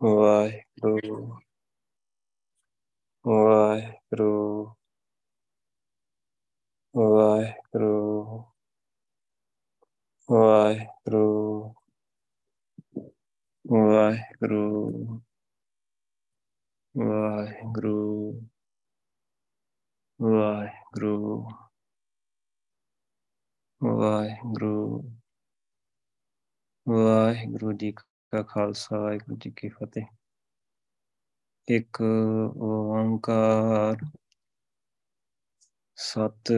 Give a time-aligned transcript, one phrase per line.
[0.00, 1.16] ਵਾਹਿਗੁਰੂ
[3.24, 4.74] ਵਾਹਿਗੁਰੂ
[6.94, 8.44] ਵਾਹਿਗੁਰੂ
[10.28, 11.74] ਵਾਹਿਗੁਰੂ
[13.64, 15.20] ਵਾਹਿਗੁਰੂ
[16.94, 17.96] ਵਾਹਿਗੁਰੂ
[20.20, 21.48] ਵਾਹਿਗੁਰੂ
[23.80, 25.02] ਵਾਹਿਗੁਰੂ
[26.86, 27.92] ਵਾਹਿਗੁਰੂ ਜੀ
[28.32, 30.04] ਕਾ ਖਾਲਸਾ ਵਾਹਿਗੁਰੂ ਜੀ ਕੀ ਫਤਿਹ
[31.68, 32.00] ਇੱਕ
[32.62, 34.04] ਓੰਕਾਰ
[35.98, 36.52] ਸਤ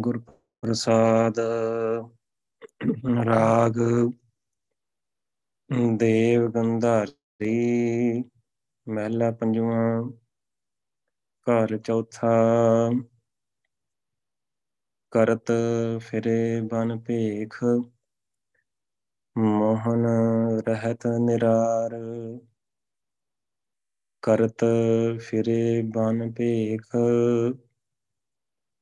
[0.00, 0.18] ਗੁਰ
[0.62, 1.38] ਪ੍ਰਸਾਦ
[3.26, 3.78] ਰਾਗ
[5.96, 7.54] ਦੇਵ ਗੰਧਾਰੀ
[8.86, 10.02] ਮਹਿਲਾ ਪੰਜਵਾਂ
[11.46, 12.34] ਘਰ ਚੌਥਾ
[15.12, 15.52] ਕਰਤ
[16.00, 17.58] ਫਿਰੇ ਬਨ ਭੇਖ
[19.36, 20.06] ਮੋਹਨ
[20.68, 21.92] ਰਹਿਤ ਨਿਰਾਰ,
[24.22, 24.64] ਕਰਤ
[25.20, 26.96] ਫਿਰੇ ਬਨ ਭੇਖ।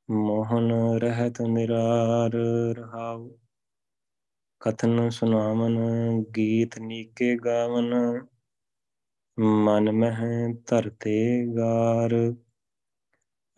[0.09, 2.35] ਮੋਹਨ ਰਹਿਤ ਨਿਰਾਰ
[2.79, 3.29] ਰਹਾਉ,
[4.61, 5.79] ਕਥਨ ਸੁਨਾਵਨ
[6.37, 7.95] ਗੀਤ ਨੀਕੇ ਗਾਵਨ।
[9.39, 12.15] ਮਨ ਮਹਿ ਧਰਤੇ ਗਾਰ,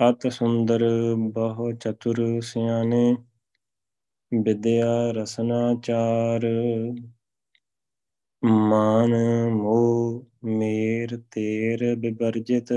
[0.01, 0.85] ਅਤ ਸੁੰਦਰ
[1.17, 3.17] ਬਹੁ ਚਤੁਰ ਸਿਆਣੇ।
[4.35, 6.41] ਵਿਦਿਆ ਰਸਨਾ ਚਾਰ,
[8.45, 9.15] ਮਾਨ
[9.51, 10.13] ਮੋ
[10.45, 12.73] ਮੇਰ ਤੇਰ ਬਿਵਰਜਿਤ,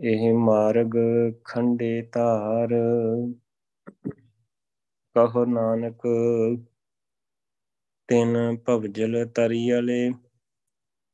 [0.00, 0.94] ਇਹ ਮਾਰਗ
[1.44, 2.68] ਖੰਡੇ ਧਾਰ।
[5.16, 6.06] ਕਹੋ ਨਾਨਕ,
[8.08, 10.12] ਤਿਨ ਭਵਜਲ ਤਰੀਅਲੇ,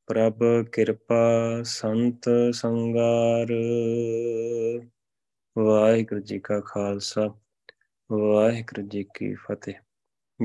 [0.06, 1.24] ਪ੍ਰਭ ਕਿਰਪਾ
[1.64, 3.52] ਸੰਤ ਸੰਗਾਰ।
[5.58, 7.34] ਵਾਹਿਗੁਰੂ ਜੀ ਕਾ ਖਾਲਸਾ।
[8.12, 9.74] ਵਾਹਿਗੁਰੂ ਜੀ ਕੀ ਫਤਿਹ।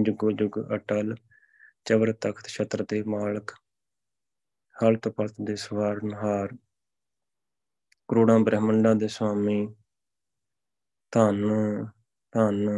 [0.01, 1.15] ਜੁਗੋ ਜੁਗ ਅਟਲ,
[1.85, 3.51] ਚਵਰ ਤਖਤ, ਛਤਰ ਦੇ ਮਾਲਕ
[4.83, 6.55] ਹਲਤ ਪਲਤ ਦੇ ਸਵਾਰਨਹਾਰ
[8.07, 9.75] ਕਰੋੜਾਂ ਬ੍ਰਹਮੰਡਾਂ ਦੇ ਸੁਆਮੀ
[11.11, 11.49] ਧੰਨ
[12.31, 12.69] ਧੰਨ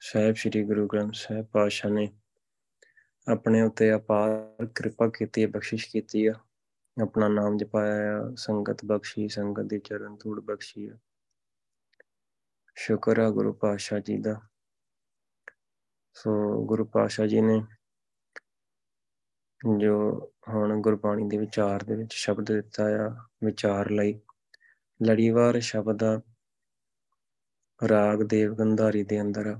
[0.00, 2.08] ਸਾਹਿਬ ਸ੍ਰੀ ਗੁਰੂ ਗ੍ਰੰਥ ਸਾਹਿਬ ਪਾਤਸ਼ਾਹ ਨੇ
[3.28, 6.34] ਆਪਣੇ ਉੱਤੇ ਅਪਾਰ ਕਿਰਪਾ ਕੀਤੀ ਹੈ, ਬਖਸ਼ਿਸ਼ ਕੀਤੀ ਆ
[7.02, 10.98] ਆਪਣਾ ਨਾਮ ਜਪਾਇਆ ਆ, ਸੰਗਤ ਬਖਸ਼ੀ, ਸੰਗਤ ਦੇ ਚਰਨ ਧੂੜ ਬਖਸ਼ੀ ਆ।
[12.76, 14.40] ਸ਼ੁਕਰ ਆ ਗੁਰੂ ਪਾਤਸ਼ਾਹ ਜੀ ਦਾ।
[16.14, 16.30] ਸੋ
[16.64, 17.62] ਗੁਰੂ ਪਾਤਸ਼ਾਹ ਜੀ ਨੇ
[19.78, 19.96] ਜੋ
[20.48, 24.20] ਹੁਣ ਗੁਰਬਾਣੀ ਦੇ ਵਿਚਾਰ ਦੇ ਵਿੱਚ ਸ਼ਬਦ ਦਿੱਤਾ ਆ, ਵਿਚਾਰ ਲਈ,
[25.00, 26.20] ਲੜੀਵਾਰ ਸ਼ਬਦ ਆ,
[27.88, 29.56] ਰਾਗ ਦੇਵ ਗੰਧਾਰੀ ਦੇ ਅੰਦਰ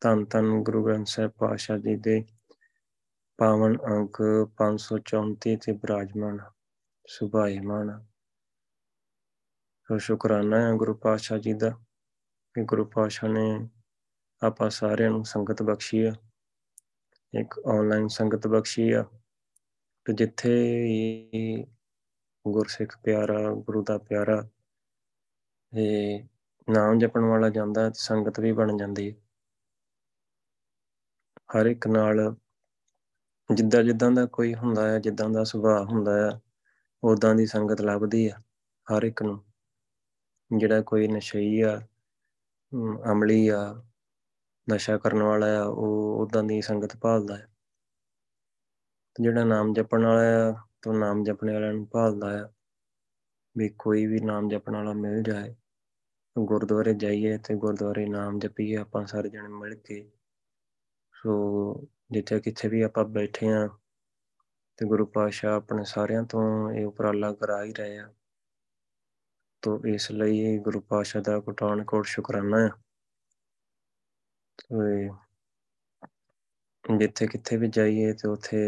[0.00, 2.24] ਧੰਨ ਧੰਨ ਗੁਰੂ ਗ੍ਰੰਥ ਸਾਹਿਬ ਪਾਤਸ਼ਾਹ ਜੀ ਦੇ
[3.38, 4.22] ਪਾਵਨ ਅੰਕ
[4.56, 6.38] 534 ਤੇ ਬਿਰਾਜਮਾਨ
[7.08, 8.06] ਸੁਭਾਏਮਾਨ
[9.88, 11.76] ਸੋ ਸ਼ੁਕਰਾਨਾ ਹੈ ਗੁਰੂ ਪਾਤਸ਼ਾਹ ਜੀ ਦਾ।
[12.54, 13.68] ਕਿ ਗੁਰੂ ਪਾਤਸ਼ਾਹ ਨੇ
[14.42, 16.12] ਆਪਾਂ ਸਾਰਿਆਂ ਨੂੰ ਸੰਗਤ ਬਖਸ਼ੀ ਆ,
[17.32, 19.04] ਇੱਕ ਆਨਲਾਈਨ ਸੰਗਤ ਬਖਸ਼ੀ ਆ,
[20.06, 21.64] ਤੇ ਜਿੱਥੇ
[22.44, 24.42] ਗੁਰਸਿੱਖ ਪਿਆਰਾ, ਗੁਰੂ ਦਾ ਪਿਆਰਾ
[25.72, 26.24] ਇਹ
[26.68, 29.16] ਨਾਮ ਜਪਣ ਵਾਲਾ ਜਾਂਦਾ, ਤੇ ਸੰਗਤ ਵੀ ਬਣ ਜਾਂਦੀ ਹੈ
[31.54, 32.34] ਹਰ ਇੱਕ ਨਾਲ
[33.50, 36.40] ਜਿੱਦਾਂ ਜਿੱਦਾਂ ਦਾ ਕੋਈ ਹੁੰਦਾ ਹੈ ਜਿੱਦਾਂ ਦਾ ਸੁਭਾਅ ਹੁੰਦਾ ਹੈ
[37.02, 38.36] ਉਦਾਂ ਦੀ ਸੰਗਤ ਲੱਭਦੀ ਆ,
[38.86, 39.42] ਹਰ ਇੱਕ ਨੂੰ।
[40.50, 41.80] ਜਿਹੜਾ ਕੋਈ ਨਸ਼ਈ ਆ
[43.12, 43.82] ਅਮਲੀ ਆ,
[44.74, 47.46] ਨਸ਼ਾ ਕਰਨ ਵਾਲਾ ਆ, ਉਹ ਉਦਾਂ ਦੀ ਸੰਗਤ ਭਾਲਦਾ ਹੈ
[49.20, 52.48] ਜਿਹੜਾ ਨਾਮ ਜਪਣ ਵਾਲਾ ਆ, ਤੋਂ ਨਾਮ ਜਪਣ ਵਾਲਿਆਂ ਨੂੰ ਭਾਲਦਾ ਆ।
[53.56, 55.56] ਵੀ ਕੋਈ ਵੀ ਨਾਮ ਜਪਣ ਵਾਲਾ ਮਿਲ ਜਾਏ,
[56.38, 60.10] ਗੁਰਦੁਆਰੇ ਜਾਈਏ ਤੇ ਗੁਰਦੁਆਰੇ ਨਾਮ ਜਪੀਏ, ਆਪਾਂ ਸਾਰੇ ਜਣੇ ਮਿਲ ਕੇ।
[61.12, 63.68] ਸੋ ਜਿੱਥੇ ਕਿੱਥੇ ਵੀ ਆਪਾਂ ਬੈਠੇ ਆ,
[64.76, 68.14] ਤੇ ਗੁਰੂ ਪਾਤਸ਼ਾਹ ਆਪਣੇ ਸਾਰਿਆਂ ਤੋਂ ਇਹ ਉਪਰਾਲਾ ਕਰਾ ਹੀ ਰਹੇ ਆ।
[69.62, 72.70] ਤੋ ਇਸ ਲਈ ਗੁਰੂ ਪਾਤਸ਼ਾਹ ਦਾ ਕੋਟਾਨ ਕੋਟ ਸ਼ੁਕਰਾਨਾ ਹੈ।
[74.58, 75.08] ਤੇ
[76.84, 78.60] ਜਿੱਥੇ ਕਿੱਥੇ ਵੀ ਜਾਈਏ ਤੇ ਉਥੇ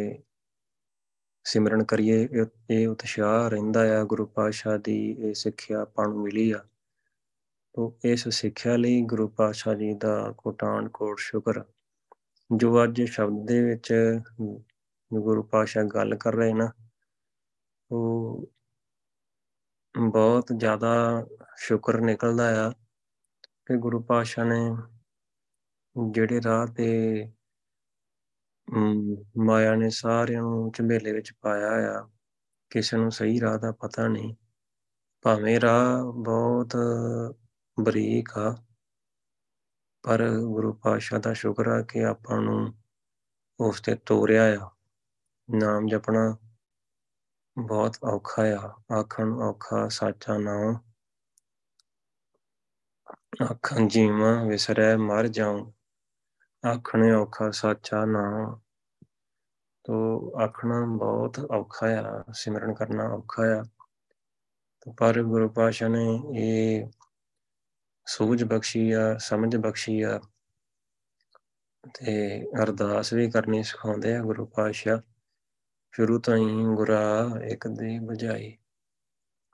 [1.45, 2.29] ਸਿਮਰਨ ਕਰੀਏ,
[2.71, 6.65] ਇਹ ਉਤਸ਼ਾਹ ਰਹਿੰਦਾ ਆ, ਗੁਰੂ ਪਾਤਸ਼ਾਹ ਦੀ ਇਹ ਸਿੱਖਿਆ ਆਪਾਂ ਨੂੰ ਮਿਲੀ ਆ।
[7.75, 11.63] ਤੋ ਇਸ ਸਿੱਖਿਆ ਲਈ ਗੁਰੂ ਪਾਤਸ਼ਾਹ ਜੀ ਦਾ ਕੋਟਾਨ ਕੋਟ ਸ਼ੁਕਰ।
[12.51, 13.93] ਜੋ ਅੱਜ ਸ਼ਬਦ ਦੇ ਵਿੱਚ
[15.11, 16.71] ਗੁਰੂ ਪਾਤਸ਼ਾਹ ਗੱਲ ਕਰ ਰਹੇ ਨਾ,
[17.91, 18.47] ਉਹ
[19.95, 20.93] ਬਹੁਤ ਜ਼ਿਆਦਾ
[21.57, 22.71] ਸ਼ੁਕਰ ਨਿਕਲਦਾ ਆ
[23.67, 24.61] ਕਿ ਗੁਰੂ ਪਾਤਸ਼ਾਹ ਨੇ
[25.99, 26.87] ਜਿਹੜੇ ਰਾਹ ਤੇ
[29.39, 32.09] ਮਾਇਆ ਨੇ ਸਾਰਿਆਂ ਨੂੰ ਝਮੇਲੇ ਵਿੱਚ ਪਾਇਆ ਆ,
[32.71, 34.35] ਕਿਸੇ ਨੂੰ ਸਹੀ ਰਾਹ ਦਾ ਪਤਾ ਨਹੀਂ,
[35.25, 36.77] ਭਾਵੇਂ ਰਾਹ ਬਹੁਤ
[37.79, 38.55] ਬਰੀਕ ਆ,
[40.05, 42.73] ਪਰ ਗੁਰੂ ਪਾਤਸ਼ਾਹ ਦਾ ਸ਼ੁਕਰ ਆ ਕਿ ਆਪਾਂ ਨੂੰ
[43.61, 44.71] ਉਸ ਤੇ ਤੋਰਿਆ ਆ,
[45.49, 46.37] ਨਾਮ ਜਪਣਾ
[47.59, 50.79] ਬਹੁਤ ਔਖਾ ਆ, ਆਖਣ ਔਖਾ ਸਾਚਾ ਨਾਮ
[53.43, 55.73] ਆਖਾਂ ਜੀਵਾਂ ਵਿਸਰੈ ਮਰ ਜਾਉ,
[56.67, 58.61] ਆਖਣੇ ਔਖਾ ਸਾਚਾ ਨਾਮ
[59.85, 59.95] ਤੋ
[60.41, 63.63] ਆਖਣਾ ਬਹੁਤ ਔਖਾ ਆ, ਸਿਮਰਨ ਕਰਨਾ ਔਖਾ ਆ।
[64.99, 66.07] ਪਰ ਗੁਰੂ ਪਾਸ਼ਾ ਨੇ
[66.37, 66.91] ਇਹ
[68.07, 70.21] ਸੂਝ ਬਖਸ਼ੀ ਆ, ਸਮਝ ਬਖਸ਼ੀ ਆ,
[71.95, 75.03] ਤੇ ਅਰਦਾਸ ਵੀ ਕਰਨੀ ਸਿਖਾਉਂਦੇ ਆ ਗੁਰੂ ਪਾਸ਼ਾ
[75.95, 78.59] ਸ਼ੁਰੂ ਤੋਂ ਹੀ ਗੁਰਾ ਇੱਕ ਦੀ ਬੁਝਾਈ।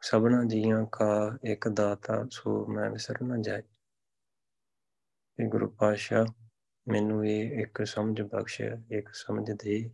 [0.02, 3.62] ਸਭਨਾ ਜੀਆਂ ਕਾ ਇੱਕ ਦਾਤਾ, ਸੋ ਮੈਂ ਵਿਸਰ ਨਾ ਜਾਏ।
[5.40, 6.26] ਇਹ ਗੁਰੂ ਪਾਸ਼ਾ
[6.88, 9.90] ਮੈਨੂੰ ਇਹ ਇੱਕ ਸਮਝ ਬਖਸ਼, ਇੱਕ ਸਮਝ ਦੇ।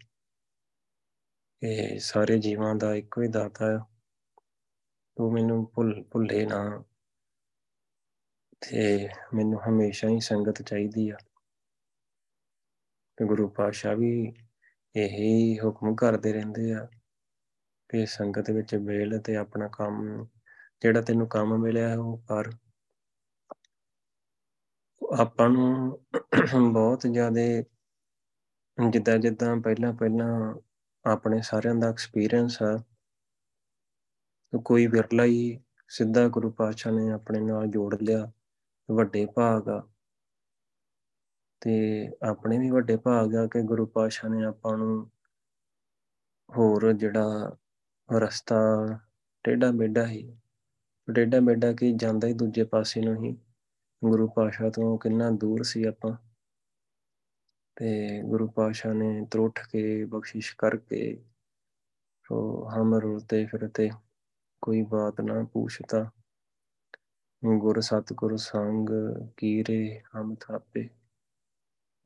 [1.62, 3.79] ਇਹ ਸਾਰੇ ਜੀਵਾਂ ਦਾ ਇੱਕੋ ਹੀ ਦਾਤਾ ਹੈ
[5.17, 6.85] ਤੂੰ ਮੈਨੂੰ ਭੁੱਲ, ਭੁੱਲੇ ਨਾ।
[8.61, 11.17] ਤੇ ਮੈਨੂੰ ਹਮੇਸ਼ਾ ਹੀ ਸੰਗਤ ਚਾਹੀਦੀ ਆ।
[13.17, 14.35] ਤੇ ਗੁਰੂ ਪਾਤਸ਼ਾਹ ਵੀ
[14.94, 16.87] ਇਹੀ ਹੁਕਮ ਕਰਦੇ ਰਹਿੰਦੇ ਆ
[17.91, 20.26] ਕਿ ਸੰਗਤ ਵਿੱਚ ਵੇਲ ਤੇ ਆਪਣਾ ਕੰਮ,
[20.82, 22.50] ਜਿਹੜਾ ਤੈਨੂੰ ਕੰਮ ਮਿਲਿਆ ਉਹ ਕਰ।
[25.02, 27.64] ਆਪਾਂ ਨੂੰ ਬਹੁਤ ਜ਼ਿਆਦੇ
[28.79, 30.55] ਜਿੱਦਾਂ ਜਿੱਦਾਂ ਪਹਿਲਾਂ ਪਹਿਲਾਂ
[31.05, 32.76] ਆਪਣੇ ਸਾਰਿਆਂ ਦਾ ਐਕਸਪੀਰੀਅੰਸ ਆ
[34.52, 35.58] ਕੋਈ ਵਿਰਲਾ ਹੀ
[35.90, 38.31] ਸਿੱਧਾ ਗੁਰੂ ਪਾਤਸ਼ਾਹ ਨੇ ਆਪਣੇ ਨਾਲ ਜੋੜ ਲਿਆ,
[38.88, 39.81] ਵੱਡੇ ਭਾਗ ਆ।
[41.64, 45.11] ਤੇ ਆਪਣੇ ਵੀ ਵੱਡੇ ਭਾਗ ਆ ਕਿ ਗੁਰੂ ਪਾਤਸ਼ਾਹ ਨੇ ਆਪਾਂ ਨੂੰ
[46.56, 47.56] ਹੋਰ ਜਿਹੜਾ
[48.12, 48.58] ਰਸਤਾ
[49.44, 50.37] ਟੇਡਾ ਮੇਡਾ ਹੀ
[51.14, 53.37] ਟੇਡਾ ਮੇਡਾ ਕੀ ਜਾਂਦਾ ਹੀ ਦੂਜੇ ਪਾਸੇ ਨੂੰ ਹੀ,
[54.05, 56.16] ਗੁਰੂ ਪਾਤਸ਼ਾਹ ਤੋਂ ਕਿੰਨਾ ਦੂਰ ਸੀ ਆਪਾਂ।
[57.76, 61.25] ਤੇ ਗੁਰੂ ਪਾਤਸ਼ਾਹ ਨੇ ਤਰੁੱਠ ਕੇ ਬਖਸ਼ਿਸ਼ ਕਰਕੇ
[62.28, 63.90] ਸੋ ਹਮ ਰੋਤੇ ਫਿਰਤੇ
[64.62, 66.11] ਕੋਈ ਬਾਤ ਨਾ ਪੁੱਛਤਾ।
[67.58, 68.88] ਗੁਰ ਸਤਿਗੁਰ ਸੰਗ
[69.37, 70.88] ਕੀਰੇ ਹਮ ਥਾਪੇ।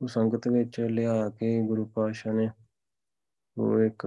[0.01, 2.49] ਉਹ ਸੰਗਤ ਵਿੱਚ ਲਿਆ ਕੇ ਗੁਰੂ ਪਾਤਸ਼ਾਹ ਨੇ
[3.57, 4.05] ਉਹ ਇੱਕ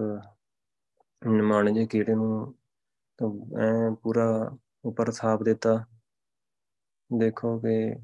[1.27, 2.55] ਨਿਮਾਣੇ ਜੇ ਕੀੜੇ ਨੂੰ
[3.61, 5.85] ਐ ਪੂਰਾ ਉੱਪਰ ਥਾਪ ਦਿੱਤਾ।
[7.11, 7.95] ਦੇਖੋ ਕਿ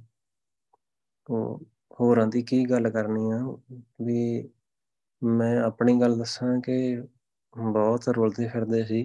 [1.31, 1.59] ਉਹ
[2.01, 3.39] ਹੋਰਾਂ ਦੀ ਕੀ ਗੱਲ ਕਰਨੀ ਆ?
[4.03, 4.49] ਵੀ
[5.23, 7.03] ਮੈਂ ਆਪਣੀ ਗੱਲ ਦੱਸਾਂ ਕਿ
[7.73, 9.05] ਬਹੁਤ ਰੁਲਦੇ ਫਿਰਦੇ ਸੀ,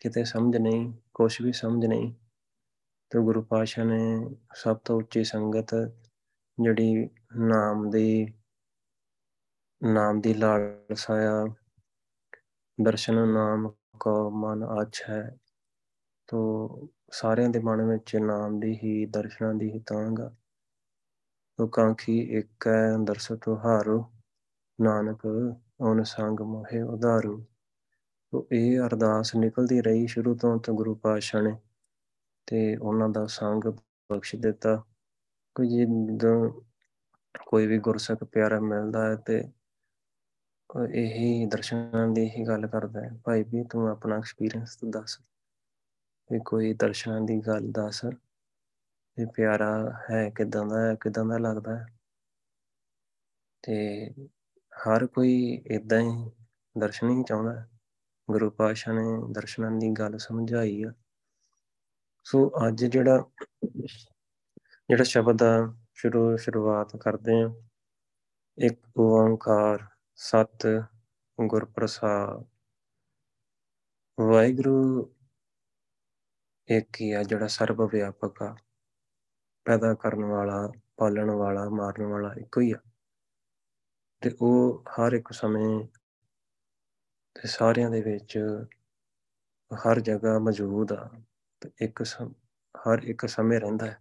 [0.00, 2.12] ਕਿਤੇ ਸਮਝ ਨਹੀਂ ਕੁਝ ਵੀ ਸਮਝ ਨਹੀਂ।
[3.10, 5.74] ਤੇ ਗੁਰੂ ਪਾਸ਼ਾ ਨੇ ਸਭ ਤੋਂ ਉੱਚੀ ਸੰਗਤ
[6.58, 8.34] ਜਿਹੜੀ ਨਾਮ ਦੀ
[9.82, 11.54] ਨਾਮ ਦੀ ਲਾਲਸਾ ਆ।
[12.82, 15.38] ਦਰਸ਼ਨ ਨਾਮ ਕੋ ਮਨ ਆਛ ਹੈ।
[16.26, 20.34] ਤੋ ਸਾਰਿਆਂ ਦੇ ਮਨ ਵਿੱਚ ਨਾਮ ਦੀ ਹੀ, ਦਰਸ਼ਨਾਂ ਦੀ ਹੀ ਤਾਂਗ ਆ।
[21.56, 24.12] ਤੋ ਕਾਂਖੀ ਇੱਕ ਹੈ ਦਰਸ ਤੁਹਾਰੋ
[24.80, 25.26] ਨਾਨਕ
[25.80, 27.44] ਓਨ ਸੰਗ ਮੋਹਿ ਉਧਾਰੂ।
[28.30, 31.56] ਤੋ ਇਹ ਅਰਦਾਸ ਨਿਕਲਦੀ ਰਹੀ ਸ਼ੁਰੂ ਤੋਂ ਤੇ ਗੁਰੂ ਪਾਤਸ਼ਾਹ ਨੇ।
[32.46, 34.84] ਤੇ ਉਹਨਾਂ ਦਾ ਸੰਗ ਬਖਸ਼ ਦਿੱਤਾ।
[35.54, 36.71] ਕੋਈ ਜਦੋਂ
[37.46, 39.42] ਕੋਈ ਵੀ ਗੁਰਸਖ ਪਿਆਰਾ ਮਿਲਦਾ ਹੈ ਤੇ
[40.94, 45.16] ਇਹੀ ਦਰਸ਼ਨਾਂ ਦੀ ਹੀ ਗੱਲ ਕਰਦਾ ਹੈ। ਭਾਈ ਵੀ ਤੂੰ ਆਪਣਾ ਐਕਸਪੀਰੀਅੰਸ ਦੱਸ
[46.30, 48.04] ਕਿ ਕੋਈ ਦਰਸ਼ਨਾਂ ਦੀ ਗੱਲ ਦੱਸ
[49.18, 49.72] ਇਹ ਪਿਆਰਾ
[50.10, 51.86] ਹੈ ਕਿਦਾਂ ਦਾ ਹੈ, ਕਿਦਾਂ ਦਾ ਲੱਗਦਾ ਹੈ।
[53.62, 54.08] ਤੇ
[54.72, 56.30] ਹਰ ਕੋਈ ਇਦਾਂ ਹੀ
[56.78, 57.68] ਦਰਸ਼ਨ ਹੀ ਚਾਹੁੰਦਾ ਹੈ।
[58.30, 60.92] ਗੁਰੂ ਪਾਤਸ਼ਾਹ ਨੇ ਦਰਸ਼ਨਾਂ ਦੀ ਗੱਲ ਸਮਝਾਈ ਆ।
[62.24, 63.24] ਸੋ ਅੱਜ ਜਿਹੜਾ
[64.90, 67.62] ਜਿਹੜਾ ਸ਼ਬਦ ਆ ਸ਼ੁਰੂ, ਸ਼ੁਰੂਆਤ ਕਰਦੇ ਆ
[68.58, 70.66] ਇੱਕ ਓੰਕਾਰ, ਸਤ
[71.46, 72.44] ਗੁਰ ਪ੍ਰਸਾਦ
[74.20, 75.14] ਵਾਹਿਗੁਰੂ,
[76.68, 78.56] ਇੱਕ ਹੀ ਆ ਜਿਹੜਾ ਸਰਬ ਵਿਆਪਕ ਆ।
[79.64, 82.90] ਪੈਦਾ ਕਰਨ ਵਾਲਾ, ਪਾਲਣ ਵਾਲਾ, ਮਾਰਨ ਵਾਲਾ ਇੱਕੋ ਹੀ ਆ।
[84.20, 85.88] ਤੇ ਉਹ ਹਰ ਇੱਕ ਸਮੇਂ
[87.34, 88.38] ਤੇ ਸਾਰਿਆਂ ਦੇ ਵਿੱਚ
[89.74, 91.10] ਹਰ ਜਗ੍ਹਾ ਮੌਜੂਦ ਆ।
[91.60, 92.02] ਤੇ ਇੱਕ
[92.76, 93.98] ਹਰ ਇੱਕ ਸਮੇਂ ਰਹਿੰਦਾ ਹੈ।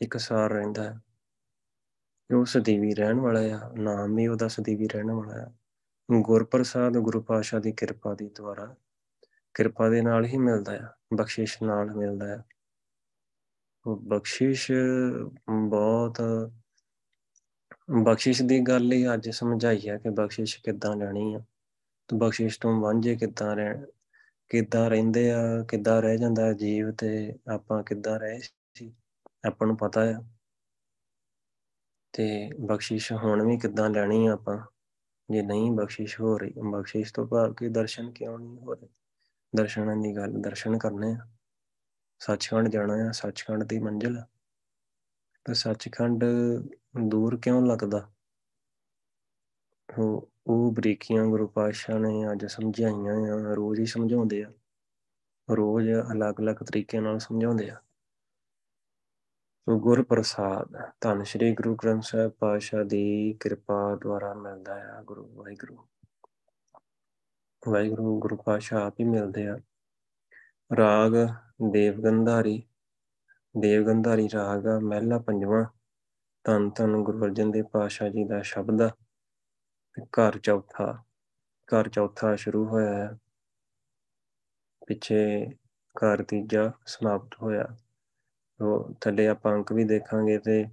[0.00, 1.00] ਇੱਕ ਸਾਰ ਰਹਿੰਦਾ ਹੈ।
[2.34, 5.52] ਉਹ ਸਦੀਵੀ ਰਹਿਣ ਵਾਲਾ ਆ, ਨਾਮ ਹੀ ਉਹਦਾ ਸਦੀਵੀ ਰਹਿਣ ਵਾਲਾ ਆ।
[6.20, 8.74] ਗੁਰਪ੍ਰਸਾਦ ਗੁਰੂ ਪਾਸ਼ਾ ਦੀ ਕਿਰਪਾ ਦੀ ਦੁਆਰਾ
[9.54, 12.42] ਕਿਰਪਾ ਦੇ ਨਾਲ ਹੀ ਮਿਲਦਾ ਆ, ਬਖਸ਼ਿਸ਼ ਨਾਲ ਮਿਲਦਾ ਆ।
[13.86, 14.72] ਉਹ ਬਖਸ਼ਿਸ਼
[15.68, 16.22] ਬਹੁਤ,
[18.04, 21.38] ਬਖਸ਼ਿਸ਼ ਦੀ ਗੱਲ ਹੀ ਅੱਜ ਸਮਝਾਈ ਆ ਕਿ ਬਖਸ਼ਿਸ਼ ਕਿੱਦਾਂ ਲੈਣੀ ਆ।
[22.08, 23.82] ਤੇ ਬਖਸ਼ਿਸ਼ ਤੋਂ ਵਾਂਝੇ ਕਿੱਦਾਂ ਰਹਿ,
[24.48, 28.38] ਕਿੱਦਾਂ ਰਹਿੰਦੇ ਆ, ਕਿੱਦਾਂ ਰਹਿ ਜਾਂਦਾ ਜੀਵ ਤੇ ਆਪਾਂ ਕਿੱਦਾਂ ਰਹੇ
[28.74, 28.92] ਸੀ,
[29.46, 30.24] ਆਪਾਂ ਨੂੰ ਪਤਾ ਆ।
[32.16, 34.58] ਤੇ ਬਖਸ਼ਿਸ਼ ਹੁਣ ਵੀ ਕਿੱਦਾਂ ਲੈਣੀ ਆ ਆਪਾਂ?
[35.30, 38.88] ਜੇ ਨਹੀਂ ਬਖਸ਼ਿਸ਼ ਹੋ ਰਹੀ, ਬਖਸ਼ਿਸ਼ ਤੋਂ ਭਾਵ ਕਿ ਦਰਸ਼ਨ ਕਿਉਂ ਨਹੀਂ ਹੋ ਰਹੇ?
[39.56, 41.18] ਦਰਸ਼ਨਾਂ ਦੀ ਗੱਲ, ਦਰਸ਼ਨ ਕਰਨੇ ਆ।
[42.18, 44.22] ਸੱਚਖੰਡ ਜਾਣਾ ਆ, ਸੱਚਖੰਡ ਦੀ ਮੰਜ਼ਿਲ।
[45.44, 46.24] ਤੇ ਸੱਚਖੰਡ
[47.08, 48.12] ਦੂਰ ਕਿਉਂ ਲੱਗਦਾ?
[49.98, 54.52] ਉਹ ਉਹ ਬਰੀਕੀਆਂ ਗੁਰੂ ਪਾਤਸ਼ਾਹ ਨੇ ਅੱਜ ਸਮਝਾਈਆਂ ਆ, ਰੋਜ਼ ਹੀ ਸਮਝਾਉਂਦੇ ਆ।
[55.56, 57.85] ਰੋਜ਼ ਅਲੱਗ-ਅਲੱਗ ਤਰੀਕੇ ਨਾਲ ਸਮਝਾਉਂਦੇ ਆ। ਸੋ
[59.68, 65.76] ਗੁਰ ਪ੍ਰਸਾਦ, ਧੰਨ ਸ਼੍ਰੀ ਗੁਰੂ ਗ੍ਰੰਥ ਸਾਹਿਬ ਪਾਤਸ਼ਾਹ ਦੀ ਕਿਰਪਾ ਦੁਆਰਾ ਮਿਲਦਾ ਆ ਗੁਰੂ ਵਾਹਿਗੁਰੂ।
[67.68, 69.58] ਵਾਹਿਗੁਰੂ, ਗੁਰੂ ਪਾਤਸ਼ਾਹ ਆਪ ਹੀ ਮਿਲਦੇ ਆ।
[70.76, 71.12] ਰਾਗ,
[71.70, 72.62] ਦੇਵਗੰਧਾਰੀ
[73.58, 75.64] ਦੇਵਗੰਧਾਰੀ ਰਾਗ ਮਹਿਲਾ ਪੰਜਵਾਂ।
[76.44, 78.90] ਧੰਨ ਧੰਨ ਗੁਰੂ ਅਰਜਨ ਦੇਵ ਪਾਤਸ਼ਾਹ ਜੀ ਦਾ ਸ਼ਬਦ ਆ।
[80.02, 81.02] ਘਰ ਚੌਥਾ
[81.68, 83.18] ਘਰ ਚੌਥਾ ਸ਼ੁਰੂ ਹੋਇਆ ਹੈ
[84.86, 85.46] ਪਿੱਛੇ
[85.96, 87.66] ਘਰ ਤੀਜਾ ਸਮਾਪਤ ਹੋਇਆ।
[88.60, 90.64] ਉਹ ਥੱਲੇ ਆਪਾਂ ਅੰਕ ਵੀ ਦੇਖਾਂਗੇ ਤੇ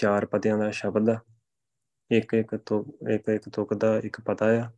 [0.00, 1.18] ਚਾਰ ਪਤਿਆਂ ਦਾ ਸ਼ਬਦ ਆ
[2.10, 4.70] ਇੱਕ ਇੱਕ ਤੋਂ ਇੱਕ ਇੱਕ ਤੁਕ ਦਾ ਇੱਕ ਪਤਾ ਆ।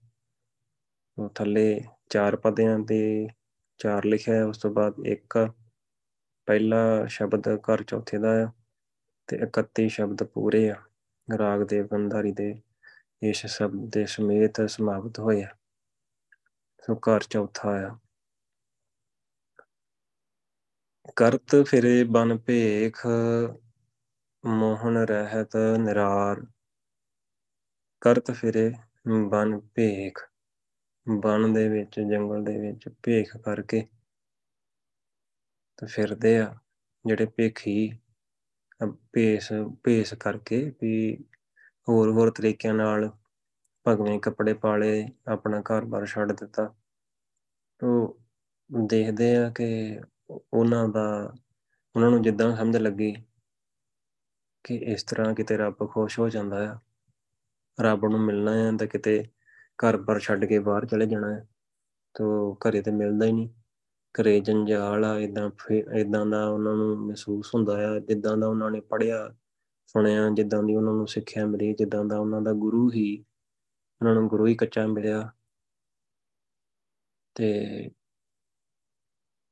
[1.19, 3.29] ਉਹ ਥੱਲੇ ਚਾਰ ਪਦਿਆਂ ਦੇ
[3.81, 5.39] ਚਾਰ ਲਿਖਿਆ ਹੈ ਉਸ ਤੋਂ ਬਾਅਦ ਇੱਕ
[6.49, 8.51] ਪਹਿਲਾ ਸ਼ਬਦ ਘਰ ਚੌਥੇ ਦਾ ਆ
[9.29, 10.77] ਤੇ 31 ਸ਼ਬਦ ਪੂਰੇ ਆ।
[11.29, 12.55] ਰਾਗ ਦੇ ਬੰਦਾਰੀ ਦੇ
[13.23, 15.49] ਇਸ ਸ਼ਬਦ ਦੇ ਸਮੇਤ ਸਮਾਪਤ ਹੋਇਆ
[16.83, 17.97] ਸੋ ਘਰ ਚੌਥਾ ਆ।
[21.17, 23.07] ਕਰਤ ਫਿਰੇ ਬਨ ਭੇਖ,
[24.45, 26.45] ਮੋਹਨ ਰਹਿਤ ਨਿਰਾਰ।
[28.02, 28.71] ਕਰਤ ਫਿਰੇ
[29.31, 30.19] ਬਨ ਭੇਖ,
[31.07, 33.81] ਬਨ ਦੇ ਵਿੱਚ, ਜੰਗਲ ਦੇ ਵਿੱਚ ਭੇਖ ਕਰਕੇ
[35.79, 36.55] ਤੇ ਫਿਰਦੇ ਆ,
[37.05, 37.90] ਜਿਹੜੇ ਭੇਖੀ
[39.12, 39.52] ਭੇਸ
[39.85, 41.25] ਭੇਸ ਕਰਕੇ ਵੀ
[41.88, 43.11] ਹੋਰ ਹੋਰ ਤਰੀਕਿਆਂ ਨਾਲ
[43.87, 46.73] ਭਗਵੇਂ ਕੱਪੜੇ ਪਾਲੇ, ਆਪਣਾ ਘਰ-ਬਾਰ ਛੱਡ ਦਿੱਤਾ।
[47.81, 48.19] ਉਹ
[48.71, 49.69] ਦੇਖਦੇ ਆ ਕਿ
[50.53, 51.35] ਉਹਨਾਂ ਦਾ,
[51.97, 53.15] ਉਹਨਾਂ ਨੂੰ ਜਿੱਦਾਂ ਸਮਝ ਲੱਗੀ
[54.65, 56.79] ਕਿ ਇਸ ਤਰ੍ਹਾਂ ਕਿਤੇ ਰੱਬ ਖੁਸ਼ ਹੋ ਜਾਂਦਾ ਆ,
[57.81, 59.25] ਰੱਬ ਨੂੰ ਮਿਲਣਾ ਹੈ ਤਾਂ ਕਿਤੇ
[59.79, 61.49] ਘਰ-ਬਾਰ ਛੱਡ ਕੇ ਬਾਹਰ ਚਲੇ ਜਾਣਾ ਹੈ
[62.15, 63.49] ਤੋ ਘਰੇ ਤੇ ਮਿਲਦਾ ਹੀ ਨਹੀਂ।
[64.15, 65.51] ਘਰੇ ਜੰਜਾਲ ਆ ਇਦਾਂ
[65.97, 69.35] ਇਦਾਂ ਦਾ ਉਹਨਾਂ ਨੂੰ ਮਹਿਸੂਸ ਹੁੰਦਾ ਆ, ਜਿੱਦਾਂ ਦਾ ਉਹਨਾਂ ਨੇ ਪੜ੍ਹਿਆ,
[69.87, 73.25] ਸੁਣਿਆ, ਜਿੱਦਾਂ ਦੀ ਉਹਨਾਂ ਨੂੰ ਸਿੱਖਿਆ ਮਿਲੀ, ਜਿੱਦਾਂ ਦਾ ਉਹਨਾਂ ਦਾ ਗੁਰੂ ਹੀ,
[74.01, 75.31] ਉਹਨਾਂ ਨੂੰ ਗੁਰੂ ਹੀ ਕੱਚਾ ਮਿਲਿਆ।
[77.35, 77.91] ਤੇ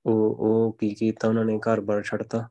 [0.05, 1.59] ਉਹ ਉਹ ਕੀ ਕੀਤਾ ਉਹਨਾਂ ਨੇ?
[1.59, 2.49] ਘਰ-ਬਾਰ ਛੱਡਤਾ।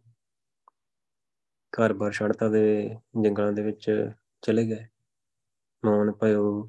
[1.73, 2.89] ਘਰ-ਬਾਰ ਛੱਡਤਾ ਤੇ
[3.23, 4.11] ਜੰਗਲਾਂ ਦੇ ਵਿੱਚ
[4.41, 4.85] ਚਲੇ ਗਏ।
[5.85, 6.67] ਮੌਨ ਭਇਓ,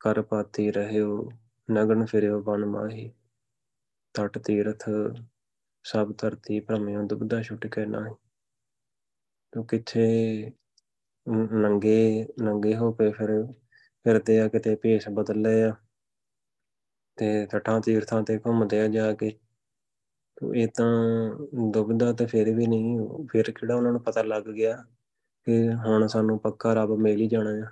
[0.00, 1.30] ਕਰ ਪਾਤੀ ਰਹਿਓ,
[1.70, 3.10] ਨਗਨ ਫਿਰਿਓ ਬਨ ਮਾਹੀ।
[4.14, 4.84] ਤਟ ਤੀਰਥ,
[5.84, 8.14] ਸਭ ਧਰਤੀ ਭ੍ਰਮਿਓ ਦੁਬਦਾ ਛੁੱਟ ਕੇ ਨਾਹੀ।
[9.52, 10.06] ਤੋ ਕਿੱਥੇ
[11.52, 13.52] ਨੰਗੇ ਨੰਗੇ ਹੋ ਕੇ ਫਿਰ,
[14.04, 15.74] ਫਿਰਦੇ ਆ ਕਿਤੇ ਭੇਸ ਬਦਲੇ ਆ।
[17.18, 19.38] ਤੇ ਤਟਾਂ ਤੀਰਥਾਂ ਤੇ ਘੁੰਮਦੇ ਆ ਜਾ ਕੇ।
[20.54, 21.30] ਇਹ ਤਾਂ
[21.70, 22.98] ਦੁਬਦਾ ਤੇ ਫਿਰ ਵੀ ਨਹੀਂ,
[23.32, 24.84] ਫਿਰ ਕਿਹੜਾ ਉਹਨਾਂ ਨੂੰ ਪਤਾ ਲੱਗ ਗਿਆ
[25.44, 27.70] ਕਿ ਹੁਣ ਸਾਨੂੰ ਪੱਕਾ ਰੱਬ ਮਿਲ ਹੀ ਜਾਣਾ ਆ।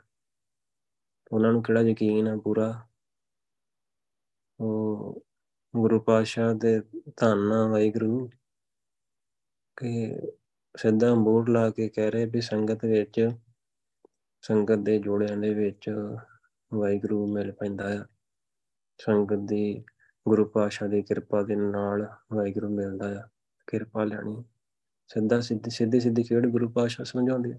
[1.33, 2.87] ਉਹਨਾਂ ਨੂੰ ਕਿਹੜਾ ਯਕੀਨ ਆ ਪੂਰਾ?
[4.61, 5.23] ਉਹ
[5.77, 6.81] ਗੁਰੂ ਪਾਤਸ਼ਾਹ ਦੇ
[7.17, 8.31] ਧੰਨ ਵਾਹਿਗੁਰੂ
[9.77, 10.21] ਕਿ
[10.77, 13.31] ਸਿੱਧਾ ਮੋੜ ਲਾ ਕੇ ਕਹਿ ਰਹੇ ਵੀ ਸੰਗਤ ਵਿੱਚ,
[14.43, 15.91] ਸੰਗਤ ਦੇ ਜੋੜਿਆਂ ਦੇ ਵਿੱਚ
[16.75, 18.05] ਵਾਹਿਗੁਰੂ ਮਿਲ ਪੈਂਦਾ ਆ।
[18.99, 19.85] ਸੰਗਤ ਦੀ
[20.29, 23.29] ਗੁਰੂ ਪਾਤਸ਼ਾਹ ਦੀ ਕਿਰਪਾ ਦੇ ਨਾਲ ਵਾਹਿਗੁਰੂ ਮਿਲਦਾ ਆ,
[23.67, 24.45] ਕਿਰਪਾ ਲੈਣੀ।
[25.09, 27.59] ਸਿੱਧਾ ਸਿੱਧੀ ਸਿੱਧੀ ਸਿੱਧੀ ਕਿਹੜੇ ਗੁਰੂ ਪਾਤਸ਼ਾਹ ਸਮਝਾਉਂਦੇ ਆ?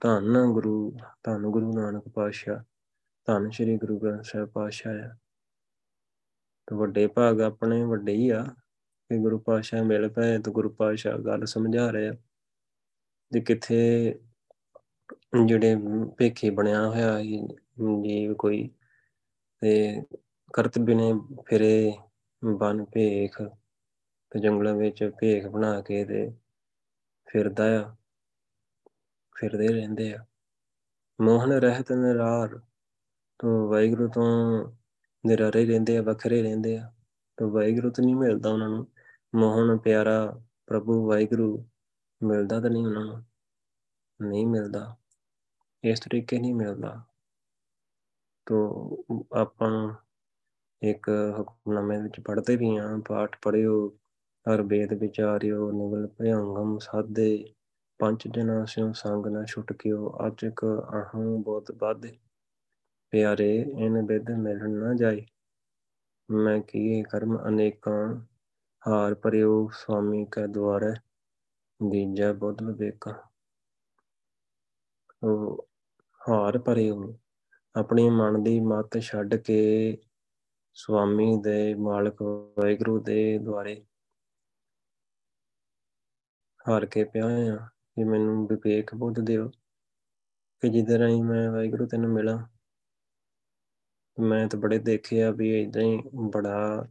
[0.00, 2.62] ਧੰਨ ਗੁਰੂ ਧੰਨ ਗੁਰੂ ਨਾਨਕ ਪਾਤਸ਼ਾਹ,
[3.26, 5.16] ਧੰਨ ਸ੍ਰੀ ਗੁਰੂ ਗ੍ਰੰਥ ਸਾਹਿਬ ਪਾਤਸ਼ਾਹ ਆ।
[6.66, 8.42] ਤੇ ਵੱਡੇ ਭਾਗ ਆਪਣੇ ਵੱਡੇ ਹੀ ਆ,
[9.10, 12.12] ਕਿ ਗੁਰੂ ਪਾਤਸ਼ਾਹ ਮਿਲ ਪਏ ਤੇ ਗੁਰੂ ਪਾਤਸ਼ਾਹ ਗੱਲ ਸਮਝਾ ਰਹੇ ਆ।
[13.32, 13.78] ਜੇ ਕਿਥੇ
[15.46, 15.76] ਜਿਹੜੇ
[16.18, 18.70] ਭੇਖੀ ਬਣਿਆ ਹੋਇਆ ਜੀਵ ਕੋਈ,
[19.60, 20.02] ਤੇ
[20.52, 21.12] ਕਰਤ ਬਿਨੇ
[21.46, 21.92] ਫਿਰੇ,
[22.44, 23.42] ਬਨ ਭੇਖ,
[24.30, 26.32] ਤੇ ਜੰਗਲਾਂ ਵਿੱਚ ਭੇਖ ਬਣਾ ਕੇ ਤੇ
[27.26, 27.96] ਫਿਰਦਾ ਆ,
[29.34, 30.26] ਫਿਰਦੇ ਰਹਿੰਦੇ ਆ।
[31.20, 32.60] ਮੋਹਨ ਰਹਿਤ ਨਿਰਾਰ,
[33.38, 34.24] ਤੋਂ ਵਾਹਿਗੁਰੂ ਤੋਂ
[35.26, 36.92] ਨਿਰਾਰੇ ਰਹਿੰਦੇ ਆ, ਵੱਖਰੇ ਰਹਿੰਦੇ ਆ।
[37.36, 38.88] ਤੋਂ ਵਾਹਿਗੁਰੂ ਤੋਂ ਨਹੀਂ ਮਿਲਦਾ ਉਹਨਾਂ ਨੂੰ।
[39.34, 41.68] ਮੋਹਨ ਪਿਆਰਾ ਪ੍ਰਭੂ ਵਾਹਿਗੁਰੂ
[42.22, 43.24] ਮਿਲਦਾ ਤਾਂ ਨਹੀਂ ਉਹਨਾਂ ਨੂੰ।
[44.22, 44.96] ਨਹੀਂ ਮਿਲਦਾ।
[45.84, 47.02] ਇਸ ਤਰੀਕੇ ਨਹੀਂ ਮਿਲਦਾ।
[48.46, 48.96] ਤੋਂ
[49.36, 49.94] ਆਪਾਂ
[50.82, 51.08] ਇੱਕ
[51.38, 53.88] ਹੁਕਮਨਾਮੇ ਵਿੱਚ ਪੜ੍ਹਦੇ ਵੀ ਹਾਂ, ਪਾਠ ਪੜਿਓ
[54.46, 57.44] ਹਰ ਵੇਦ ਵਿਚਾਰਿਓ ਨਿਵਲ ਭਯੰਗਮ ਸਾਧੇ,
[58.00, 62.16] ਪੰਜ ਜਨਾ ਸਿਉ ਸੰਗ ਨਾ ਛੁਟਕਿਓ ਅੱਜ ਕ ਅਹੰ ਬਹੁਤ ਬਾਧੇ
[63.12, 65.24] ਪਿਆਰੇ, ਇਨ ਬਿਦ ਮਿਲਣ ਨਾ ਜਾਏ
[66.28, 67.98] ਮੈਂ ਕੀਏ ਕਰਮ ਅਨੇਕਾਂ
[68.82, 70.92] ਹਾਰ ਪਰਿਓ ਸੁਆਮੀ ਕੈ ਦੁਆਰੇ,
[71.80, 73.12] ਦੀਜੈ ਬੁੱਧ ਵਿਵੇਕਾ।
[75.22, 75.66] ਉਹ
[76.20, 77.14] ਹਾਰ ਪਰਿਓ
[77.74, 79.56] ਆਪਣੀ ਮਨ ਦੀ ਮਤ ਛੱਡ ਕੇ
[80.80, 83.86] ਸੁਆਮੀ ਦੇ ਮਾਲਕ ਵਾਹਿਗੁਰੂ ਦੇ ਦੁਆਰੇ
[86.68, 89.48] ਹਾਰ ਕੇ ਪਿਆ ਆ ਕਿ ਮੈਨੂੰ ਵਿਵੇਕ ਬੁੱਧ ਦਿਓ
[90.60, 92.46] ਕਿ ਜਿਹਦੇ ਰਾਹੀਂ ਮੈਂ ਵਾਹਿਗੁਰੂ ਤੈਨੂੰ ਮਿਲਾਂ।
[94.20, 96.86] ਮੈਂ ਤਾਂ ਬੜੇ ਦੇਖੇ ਆ ਵੀ ਇਦਾਂ ਹੀ ਬੜਾ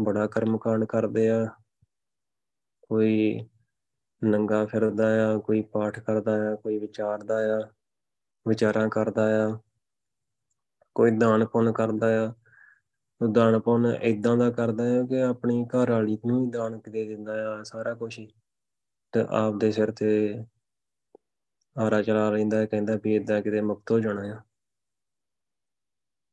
[0.00, 1.46] ਬੜਾ ਕਰਮਕਾਂਡ ਕਰਦੇ ਆ।
[2.82, 3.48] ਕੋਈ
[4.24, 7.68] ਨੰਗਾ ਫਿਰਦਾ ਆ, ਕੋਈ ਪਾਠ ਕਰਦਾ ਆ, ਕੋਈ ਵਿਚਾਰਦਾ ਆ,
[8.48, 9.58] ਵਿਚਾਰਾਂ ਕਰਦਾ ਆ,
[10.94, 12.47] ਕੋਈ ਦਾਨ ਪੁੰਨ ਕਰਦਾ ਆ। ਉਹ
[13.32, 17.32] ਦਾਨ ਪੁੰਨ ਇਦਾਂ ਦਾ ਕਰਦਾ ਆ ਕਿ ਆਪਣੀ ਘਰ ਵਾਲੀ ਨੂੰ ਹੀ ਦਾਨ ਦੇ ਦਿੰਦਾ
[17.32, 18.32] ਆ ਸਾਰਾ ਕੁਝ ਹੀ।
[19.12, 20.44] ਤੇ ਆਪ ਦੇ ਸਿਰ ਤੇ
[21.78, 24.40] ਆਰਾ ਚਲਾ ਰਹਿੰਦਾ ਕਹਿੰਦਾ ਵੀ ਇਦਾਂ ਕਿਤੇ ਮੁਕਤ ਹੋ ਜਾਣਾ ਆ।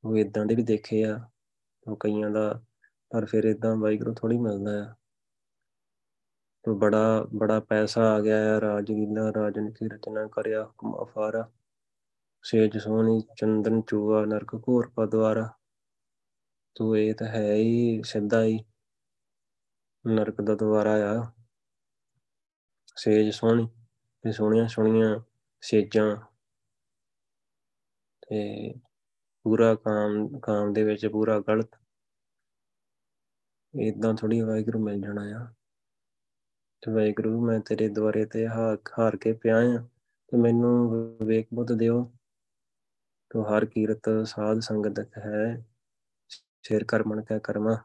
[0.03, 1.29] ਉਹ ਇਦਾਂ ਦੇ ਵੀ ਦੇਖੇ ਆ,
[1.87, 2.61] ਉਹ ਕਈਆਂ ਦਾ,
[3.09, 4.93] ਪਰ ਫਿਰ ਇਦਾਂ ਵਾਹਿਗੁਰੂ ਥੋੜੀ ਮਿਲਦਾ ਆ।
[6.63, 11.51] ਤੇ ਬੜਾ ਬੜਾ ਪੈਸਾ ਆ ਗਿਆ ਹੈ ਰਾਜਗੀਲਾ ਰਾਜਨ ਕੀ ਰਚਨਾ ਕਰਿਆ, ਹੁਕਮ ਅਫਾਰਾ,
[12.43, 15.49] ਸੇਜ ਸੋਹਣੀ, ਚੰਦਨ ਚੂਆ ਨਰਕ ਘੋਰ ਪਦਵਾਰਾ
[16.75, 18.60] ਤੂੰ ਇਹ ਤਾਂ ਹੈ ਹੀ, ਸਿੱਧਾ ਹੀ।
[20.08, 21.32] ਨਰਕ ਦਾ ਦੁਆਰਾ ਆ।
[22.96, 23.70] ਸੇਜ ਸੋਹਣੀ,
[24.22, 25.20] ਤੇ ਸੋਹਣੀਆਂ ਸੋਹਣੀਆਂ
[25.62, 26.15] ਸੇਜਾਂ।
[28.22, 28.74] ਤੇ
[29.44, 31.70] ਪੂਰਾ ਕਾਮ ਕਾਮ ਦੇ ਵਿੱਚ ਪੂਰਾ ਗਲਤ।
[33.82, 35.53] ਇਦਾਂ ਥੋੜੀ ਵਾਹਿਗੁਰੂ ਮਿਲ ਜਾਣਾ ਆ।
[36.82, 39.88] ਤੇ ਵਾਹਿਗੁਰੂ, ਮੈਂ ਤੇਰੇ ਦੁਆਰੇ ਤੇ ਹਾਰ ਹਾਰ ਕੇ ਪਿਆ ਆ।
[40.27, 42.12] ਤੇ ਮੈਨੂੰ ਵਿਵੇਕ ਬੁੱਧ ਦਿਓ।
[43.29, 45.75] ਤੋ ਹਰ ਕੀਰਤ ਸਾਧ ਸੰਗਤ ਹੈ।
[46.65, 47.77] ਸਿਰ ਕਰਮਣ ਕੈ ਕਰਮਾ।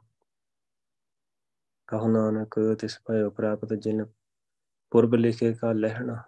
[1.87, 4.05] ਕਹੋ ਨਾਨਕ, ਤਿਸ ਭਇਓ ਪ੍ਰਾਪਤ ਜਿਨ
[4.91, 6.23] ਪੁਰਬ ਲਿਖੇ ਕਾ ਲਹਿਣਾ।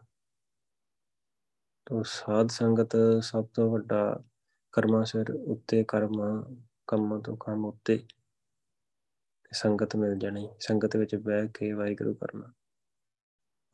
[1.86, 4.22] ਤੋ ਸਾਧ ਸੰਗਤ ਸਭ ਤੋਂ ਵੱਡਾ
[4.72, 6.42] ਕਰਮਾਂ ਸਿਰ ਉੱਤੇ ਕਰਮਾਂ,
[6.86, 8.06] ਕੰਮਾਂ ਤੋਂ ਕੰਮ ਉੱਤੇ।
[9.52, 12.52] ਸੰਗਤ ਮਿਲ ਜਾਣੀ, ਸੰਗਤ ਵਿੱਚ ਬਹਿ ਕੇ ਵਾਹਿਗੁਰੂ ਕਰਨਾ।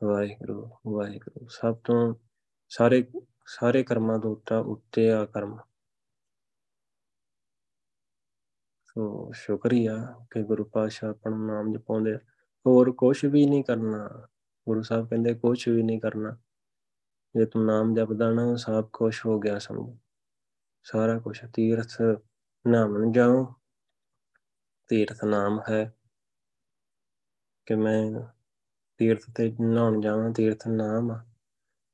[0.03, 2.15] ਵਾਹਿਗੁਰੂ ਵਾਹਿਗੁਰੂ, ਸਭ ਤੋਂ
[2.69, 3.11] ਸਾਰੇ
[3.45, 5.57] ਸਾਰੇ ਕਰਮਾਂ ਤੋਂ ਉੱਤਾ ਉੱਤੇ ਆ ਕਰਮ।
[8.99, 12.15] ਸੋ ਸ਼ੁਕਰੀਆ ਕਿ ਗੁਰੂ ਪਾਤਸ਼ਾਹ ਆਪਣਾ ਨਾਮ ਜਪਾਉਂਦੇ
[12.67, 14.27] ਹੋਰ ਕੁਝ ਵੀ ਨਹੀਂ ਕਰਨਾ।
[14.67, 16.37] ਗੁਰੂ ਸਾਹਿਬ ਕਹਿੰਦੇ ਕੁਝ ਵੀ ਨਹੀਂ ਕਰਨਾ।
[17.35, 19.97] ਜੇ ਤੂੰ ਨਾਮ ਜਪਦਾ ਨਾ, ਸਭ ਕੁਝ ਹੋ ਗਿਆ ਸਮਝ।
[20.83, 22.01] ਸਾਰਾ ਕੁਝ ਤੀਰਥ
[22.67, 23.53] ਨਾਮਨ ਜਾਓ
[24.89, 25.95] ਤੀਰਥ ਨਾਮ ਹੈ
[27.65, 28.11] ਕਿ ਮੈਂ
[28.97, 31.25] ਤੀਰਥ ਤੇ ਨਹਾਉਣ ਜਾਵਾਂ। ਤੀਰਥ ਨਾਮ ਆ।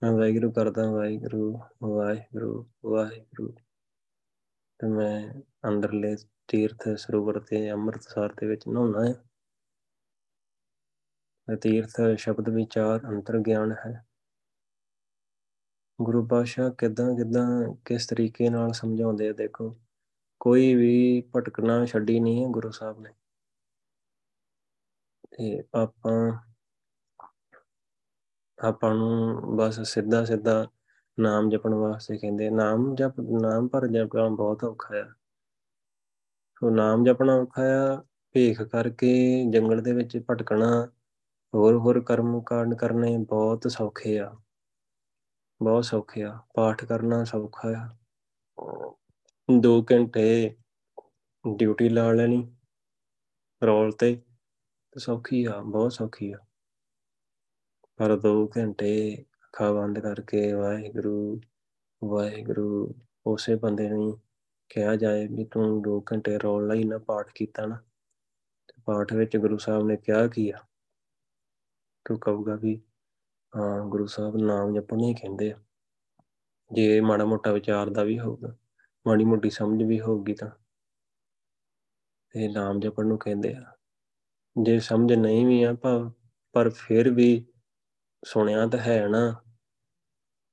[0.03, 3.51] ਮੈਂ ਵਾਹਿਗੁਰੂ ਕਰਦਾ, ਵਾਹਿਗੁਰੂ ਵਾਹਿਗੁਰੂ ਵਾਹਿਗੁਰੂ।
[4.79, 6.15] ਤੇ ਮੈਂ ਅੰਦਰਲੇ
[6.47, 9.13] ਤੀਰਥ ਸਰੋਵਰ ਤੇ ਅੰਮ੍ਰਿਤਸਰ ਦੇ ਵਿੱਚ ਨਹਾਉਣਾ ਹੈ।
[11.61, 14.05] ਤੀਰਥ ਸ਼ਬਦ ਵਿਚਾਰ ਅੰਤਰ ਗਿਆਨ ਹੈ।
[16.01, 19.77] ਗੁਰੂ ਪਾਸ਼ਾ ਕਿਦਾਂ ਕਿਦਾਂ, ਕਿਸ ਤਰੀਕੇ ਨਾਲ ਸਮਝਾਉਂਦੇ ਆ, ਦੇਖੋ।
[20.39, 23.09] ਕੋਈ ਵੀ ਭਟਕਣਾ ਛੱਡੀ ਨਹੀਂ ਹੈ ਗੁਰੂ ਸਾਹਿਬ ਨੇ।
[25.31, 26.31] ਤੇ ਆਪਾਂ
[28.63, 30.67] ਆਪਾਂ ਨੂੰ ਬਸ ਸਿੱਧਾ ਸਿੱਧਾ
[31.19, 35.13] ਨਾਮ ਜਪਣ ਵਾਸਤੇ ਕਹਿੰਦੇ ਨਾਮ ਜਪ ਨਾਮ ਪਰ ਜਪਣਾ ਬਹੁਤ ਔਖਾ ਆ।
[36.61, 38.03] ਸੋ ਨਾਮ ਜਪਣਾ ਔਖਾ ਆ,
[38.35, 39.11] ਭੇਖ ਕਰਕੇ
[39.49, 40.87] ਜੰਗਲ ਦੇ ਵਿੱਚ ਭਟਕਣਾ,
[41.53, 44.35] ਹੋਰ ਹੋਰ ਕਰਮ ਕਾਂਡ ਕਰਨੇ ਬਹੁਤ ਸੌਖੇ ਆ।
[45.63, 47.89] ਬਹੁਤ ਸੌਖੇ ਆ, ਪਾਠ ਕਰਨਾ ਸੌਖਾ ਆ।
[49.49, 50.55] 2 ਘੰਟੇ
[51.45, 52.55] ਡਿਊਟੀ ਲਾ ਲੈਣੀ,
[53.61, 54.21] ਰੋਲ ਤੇ
[54.97, 56.37] ਸੌਖੀ ਆ, ਬਹੁਤ ਸੌਖੀ ਆ।
[57.97, 61.41] ਪਰ 2 ਘੰਟੇ ਅੱਖਾਂ ਬੰਦ ਕਰਕੇ ਵਾਹਿਗੁਰੂ
[62.03, 62.93] ਵਾਹਿਗੁਰੂ,
[63.27, 64.19] ਉਸੇ ਬੰਦੇ ਨੂੰ
[64.71, 67.75] ਕਿਹਾ ਜਾਏ ਵੀ ਤੂੰ 2 ਘੰਟੇ ਰੋਲ ਲਈ ਨਾ ਪਾਠ ਕੀਤਾ ਨਾ,
[68.69, 70.57] ਤੇ ਪਾਠ ਵਿੱਚ ਗੁਰੂ ਸਾਹਿਬ ਨੇ ਕਿਹਾ ਕੀ ਆ?
[72.05, 72.75] ਤੂੰ ਕਹੂਗਾ ਵੀ
[73.53, 75.59] ਹਾਂ, ਗੁਰੂ ਸਾਹਿਬ ਨਾਮ ਜਪਣ ਨਹੀਂ ਕਹਿੰਦੇ ਆ।
[76.71, 78.55] ਜੇ ਮਾੜਾ ਮੋਟਾ ਵਿਚਾਰ ਦਾ ਵੀ ਹੋਊਗਾ,
[79.05, 80.49] ਮਾੜੀ ਮੋਟੀ ਸਮਝ ਵੀ ਹੋਊਗੀ ਤਾਂ
[82.35, 83.63] ਇਹ ਨਾਮ ਜਪਣ ਨੂੰ ਕਹਿੰਦੇ ਆ।
[84.55, 85.73] ਜੇ ਸਮਝ ਨਹੀਂ ਵੀ ਆ
[86.55, 87.45] ਪਰ ਫਿਰ ਵੀ
[88.23, 89.35] ਸੁਣਿਆ ਤਾਂ ਹੈ ਨਾ,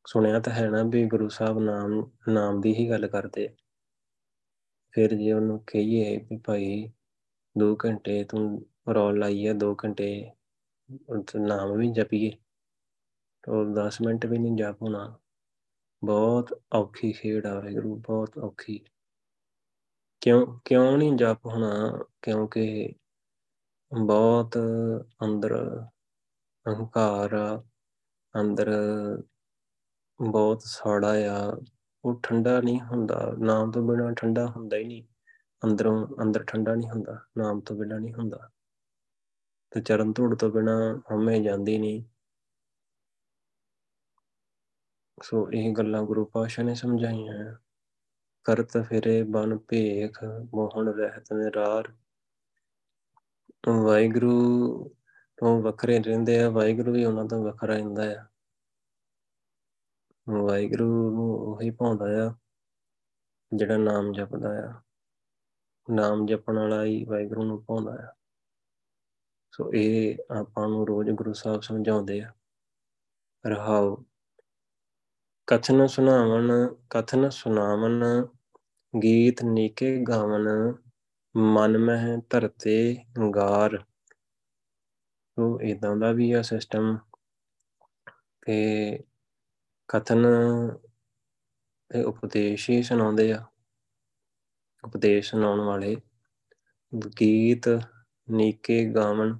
[0.05, 1.93] ਸੁਣਿਆ ਤਾਂ ਹੈ ਨਾ ਵੀ ਗੁਰੂ ਸਾਹਿਬ ਨਾਮ
[2.29, 3.49] ਨਾਮ ਦੀ ਹੀ ਗੱਲ ਕਰਦੇ
[4.95, 6.91] ਫਿਰ ਜੇ ਉਹਨੂੰ ਕਹੀਏ ਵੀ ਭਾਈ
[7.57, 8.45] 2 ਘੰਟੇ ਤੂੰ
[8.95, 10.09] ਰੌਲ ਲਾਈ ਹੈ 2 ਘੰਟੇ
[11.37, 12.31] ਨਾਮ ਵੀ ਜਪੀਏ,
[13.45, 15.19] ਤਾਂ 10 ਮਿੰਟ ਵੀ ਨਹੀਂ ਜਪ ਹੋਣਾ
[16.03, 18.81] ਬਹੁਤ ਔਖੀ ਖੇਡ ਆ ਗੁਰੂ ਬਹੁਤ ਔਖੀ।
[20.23, 21.71] ਕਿਉਂ ਕਿਉਂ ਨਹੀਂ ਜਪ ਹੋਣਾ
[22.23, 22.95] ਕਿਉਂਕਿ
[23.93, 24.59] ਬਹੁਤ
[25.25, 25.55] ਅੰਦਰ
[26.67, 27.37] ਅਹੰਕਾਰ
[28.35, 28.71] ਅੰਦਰ
[30.21, 31.57] ਬਹੁਤ ਸਾੜਾ ਆ
[32.05, 35.05] ਉਹ ਠੰਡਾ ਨਹੀਂ ਹੁੰਦਾ, ਨਾਮ ਤੋਂ ਬਿਨਾ ਠੰਡਾ ਹੁੰਦਾ ਹੀ ਨਹੀਂ।
[35.65, 38.51] ਅੰਦਰੋਂ, ਅੰਦਰ ਠੰਡਾ ਨਹੀਂ ਹੁੰਦਾ, ਨਾਮ ਤੋਂ ਬਿਨਾ ਨਹੀਂ ਹੁੰਦਾ।
[39.71, 42.05] ਤੇ ਚਰਨ ਧੂੜ ਤੋਂ ਬਿਨਾ ਹਮੇ ਜਾਂਦੀ ਨਹੀਂ।
[45.23, 47.57] ਸੋ ਇਹ ਗੱਲਾਂ ਗੁਰੂ ਪਾਸ਼ਾ ਨੇ ਸਮਝਾਈਆਂ
[48.45, 51.93] ਕਰਤ ਫਿਰੇ ਬਨ ਭੇਖ ਮੋਹਣ ਰਹਿਤ ਨਿਰਾਰ।
[53.69, 54.31] ਵਾਹਿਗੁਰੂ
[55.37, 58.27] ਤੋਂ ਵੱਖਰੇ ਰਹਿੰਦੇ ਆ, ਵਾਹਿਗੁਰੂ ਵੀ ਉਹਨਾਂ ਤੋਂ ਵੱਖਰਾ ਰਹਿੰਦਾ ਆ।
[60.29, 62.35] ਵਾਹਿਗੁਰੂ ਨੂੰ ਉਹੀ ਪਾਉਂਦਾ ਆ,
[63.55, 64.83] ਜਿਹੜਾ ਨਾਮ ਜਪਦਾ ਆ।
[65.91, 68.15] ਨਾਮ ਜਪਣ ਵਾਲਾ ਹੀ ਵਾਹਿਗੁਰੂ ਨੂੰ ਪਾਉਂਦਾ ਆ।
[69.53, 72.33] ਸੋ ਇਹ ਆਪਾਂ ਨੂੰ ਰੋਜ਼ ਗੁਰੂ ਸਾਹਿਬ ਸਮਝਾਉਂਦੇ ਆ।
[73.47, 73.97] ਰਹਾਉ
[75.47, 76.51] ਕਥਨ ਸੁਣਾਵਨ
[76.91, 78.27] ਕਥਨ ਸੁਣਾਵਨ
[79.03, 80.75] ਗੀਤ ਨੀਕੇ ਗਾਵਨ
[81.37, 82.97] ਮਨ ਮਹਿ ਧਰਤੇ
[83.37, 83.85] ਗਾਰ।
[85.39, 86.99] ਸੋ ਇਦਾਂ ਦਾ ਵੀ ਆ ਸਿਸਟਮ
[88.47, 88.99] ਕਿ
[89.93, 90.27] ਕਥਨ
[91.91, 93.47] ਤੇ ਉਪਦੇਸ਼ ਹੀ ਸੁਣਾਉਂਦੇ ਆ।
[94.85, 95.97] ਉਪਦੇਸ਼ ਸੁਣਾਉਣ ਵਾਲੇ
[97.21, 97.69] ਗੀਤ
[98.31, 99.39] ਨੀਕੇ ਗਾਵਨ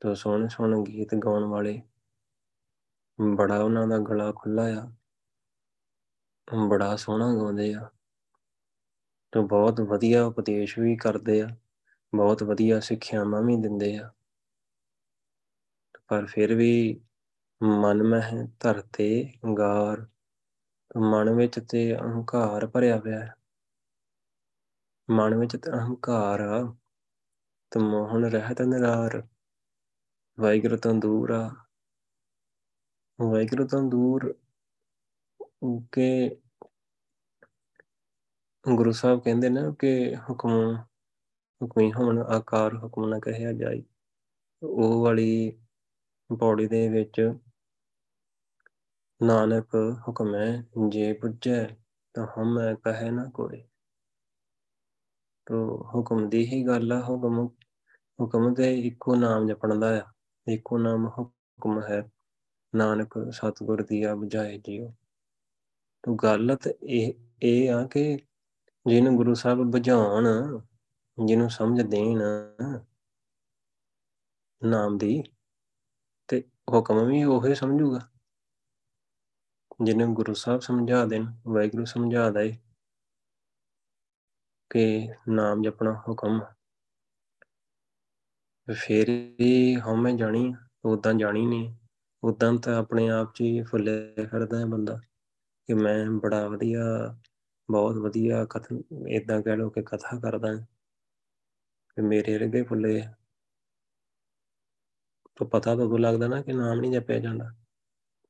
[0.00, 1.82] ਤੋਂ ਸੋਹਣੇ ਸੋਹਣੇ ਗੀਤ ਗਾਉਣ ਵਾਲੇ
[3.20, 4.92] ਬੜਾ ਉਹਨਾਂ ਦਾ ਗਲਾ ਖੁੱਲਾ ਆ।
[6.68, 7.90] ਬੜਾ ਸੋਹਣਾ ਗਾਉਂਦੇ ਆ
[9.32, 11.48] ਤੇ ਬਹੁਤ ਵਧੀਆ ਉਪਦੇਸ਼ ਵੀ ਕਰਦੇ ਆ,
[12.14, 14.10] ਬਹੁਤ ਵਧੀਆ ਸਿੱਖਿਆਵਾਂ ਵੀ ਦਿੰਦੇ ਆ।
[16.08, 17.00] ਪਰ ਫਿਰ ਵੀ
[17.64, 20.06] ਮਨ ਮਹਿ ਧਰਤੇ ਗਾਰ,
[20.96, 23.34] ਮਨ ਵਿੱਚ ਤੇ ਅਹੰਕਾਰ ਭਰਿਆ ਪਿਆ ਹੈ।
[25.10, 26.74] ਮਨ ਵਿੱਚ ਤਾਂ ਅਹੰਕਾਰ ਆ,
[27.72, 29.22] ਤੇ ਮੋਹਨ ਰਹਿਤ ਨਿਰਾਰ,
[30.40, 31.50] ਵਾਹਿਗੁਰੂ ਤੋਂ ਦੂਰ ਆ।
[33.20, 34.34] ਵਾਹਿਗੁਰੂ ਤੋਂ ਦੂਰ
[35.92, 36.36] ਕਿ
[38.64, 40.76] ਗੁਰੂ ਸਾਹਿਬ ਕਹਿੰਦੇ ਨਾ ਕਿ ਹੁਕਮ,
[41.60, 43.84] ਹੁਕਮੀ ਹੋਣ, ਆਕਾਰ ਹੁਕਮ ਨਾ ਕਹਿਆ ਜਾਈ
[44.62, 45.58] ਉਹ ਵਾਲੀ
[46.40, 47.20] ਪੌੜੀ ਦੇ ਵਿੱਚ
[49.20, 49.74] ਨਾਨਕ
[50.08, 51.64] ਹੁਕਮ ਹੈ, ਜੇ ਪੁੱਜੈ
[52.14, 53.62] ਤਾਂ ਹਮੈ ਕਹੈ ਨਾ ਕੋਈ।
[55.46, 55.56] ਤੋ
[55.94, 57.38] ਹੁਕਮ ਦੀ ਹੀ ਗੱਲ ਆ, ਹੁਕਮ
[58.18, 60.02] ਹੁਕਮ ਤੇ ਇੱਕੋ ਨਾਮ ਜਪਣ ਦਾ ਆ,
[60.46, 62.02] ਇੱਕੋ ਨਾਮ ਹੁਕਮ ਹੈ।
[62.74, 64.92] ਨਾਨਕ ਸਤਿਗੁਰ ਦੀਆ ਬੁਝਾਏ ਜੀਓ।
[66.04, 68.16] ਤੋ ਗੱਲ ਤੇ ਇਹ ਇਹ ਆ ਕਿ
[68.86, 70.26] ਜਿਹਨੂੰ ਗੁਰੂ ਸਾਹਿਬ ਬੁਝਾਉਣ
[71.18, 72.22] ਜਿਹਨੂੰ ਸਮਝ ਦੇਣ
[74.62, 75.22] ਨਾਮ ਦੀ,
[76.28, 76.42] ਤੇ
[76.74, 78.00] ਹੁਕਮ ਵੀ ਉਹੀ ਸਮਝੂਗਾ।
[79.82, 82.56] ਜਿਹਨੂੰ ਗੁਰੂ ਸਾਹਿਬ ਸਮਝਾ ਦੇਣ ਵਾਹਿਗੁਰੂ ਸਮਝਾ ਦੇ
[84.70, 86.40] ਕਿ ਨਾਮ ਜਪਣਾ ਹੁਕਮ।
[88.68, 91.74] ਫੇਰ ਹੀ ਹਉਮੈ ਜਾਣੀ ਉਦਾਂ ਜਾਣੀ ਨਹੀਂ
[92.22, 95.00] ਉਦਾਂ ਤਾਂ ਆਪਣੇ ਆਪ 'ਚ ਹੀ ਫੁੱਲੇ ਫਿਰਦਾ ਹੈ ਬੰਦਾ
[95.68, 96.84] ਕਿ ਮੈਂ ਬੜਾ ਵਧੀਆ,
[97.70, 98.72] ਬਹੁਤ ਵਧੀਆ ਕਥ
[99.08, 100.54] ਇਦਾਂ ਕਹਿ ਲਓ ਕਿ ਕਥਾ ਕਰਦਾ
[101.96, 103.02] ਕਿ ਮੇਰੇ ਵਰਗੇ ਫੁੱਲੇ
[105.36, 107.63] ਤੋਂ ਪਤਾ ਤਾਂ ਲੱਗਦਾ ਨਾ ਕਿ ਨਾਮ ਨਹੀਂ ਜਪਿਆ ਜਾਂਦਾ।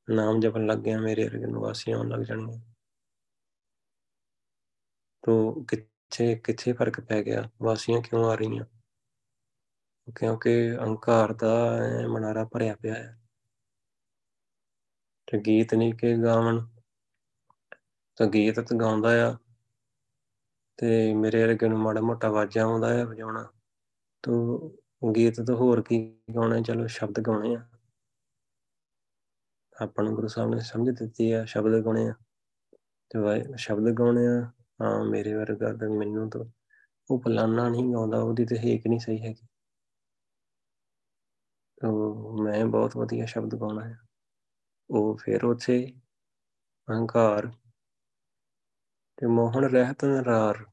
[0.09, 2.59] ਨਾਮ ਜਪਣ ਲੱਗ ਗਿਆ, ਮੇਰੇ ਵਰਗੇ ਨਿਵਾਸੀਆਂ ਆਉਣ ਲੱਗ ਜਾਣੀਆਂ
[5.23, 7.49] ਤੋਂ ਕਿੱਥੇ ਕਿੱਥੇ ਫ਼ਰਕ ਪੈ ਗਿਆ?
[7.61, 8.65] ਵਾਸੀਆਂ ਕਿਉਂ ਆ ਰਹੀਆਂ?
[10.15, 13.21] ਕਿਉਂਕਿ ਅਹੰਕਾਰ ਦਾ ਮਨਾਰਾ ਭਰਿਆ ਪਿਆ ਹੈ।
[15.31, 16.67] ਤੇ ਗੀਤ ਨਹੀਂ ਕਿ ਗਾਵਣ?
[18.15, 19.37] ਤਾਂ ਗੀਤ ਤਾਂ ਗਾਉਂਦਾ ਆ।
[20.77, 23.51] ਤੇ ਮੇਰੇ ਵਰਗੇ ਨੂੰ ਮਾੜਾ ਮੋਟਾ ਵਾਜਾ ਆਉਂਦਾ ਹੈ ਵਜਾਉਣਾ।
[24.23, 24.69] ਤੋਂ
[25.15, 26.61] ਗੀਤ ਤਾਂ ਹੋਰ ਕੀ ਗਾਉਣਾ?
[26.61, 27.74] ਚਲੋ ਸ਼ਬਦ ਗਾਉਣੇ ਆ।
[29.75, 32.13] ਆਪਾਂ ਨੂੰ ਗੁਰੂ ਸਾਹਿਬ ਨੇ ਸਮਝ ਦਿੱਤੀ ਆ, ਸ਼ਬਦ ਗਾਉਣੇ ਆ।
[33.11, 34.39] ਤੇ ਸ਼ਬਦ ਗਾਉਣੇ ਆ,
[34.81, 36.45] ਹਾਂ, ਮੇਰੇ ਵਰਗਾ ਤਾਂ ਮੈਨੂੰ ਤਾਂ
[37.09, 39.47] ਉਹ ਫਲਾਨਾ ਨਹੀਂ ਗਾਉਂਦਾ, ਉਹਦੀ ਤੇ ਹੇਕ ਨਹੀਂ ਸਹੀ ਹੈਗੀ।
[41.81, 43.97] ਤੋ ਮੈਂ ਬਹੁਤ ਵਧੀਆ ਸ਼ਬਦ ਗਾਉਣਾ ਹੈ
[44.89, 45.77] ਉਹ ਫਿਰ ਉੱਥੇ
[46.87, 47.47] ਅਹੰਕਾਰ
[49.17, 50.65] ਤੇ ਮੋਹਨ, ਰਹਿਤ, ਨਰਾਰ,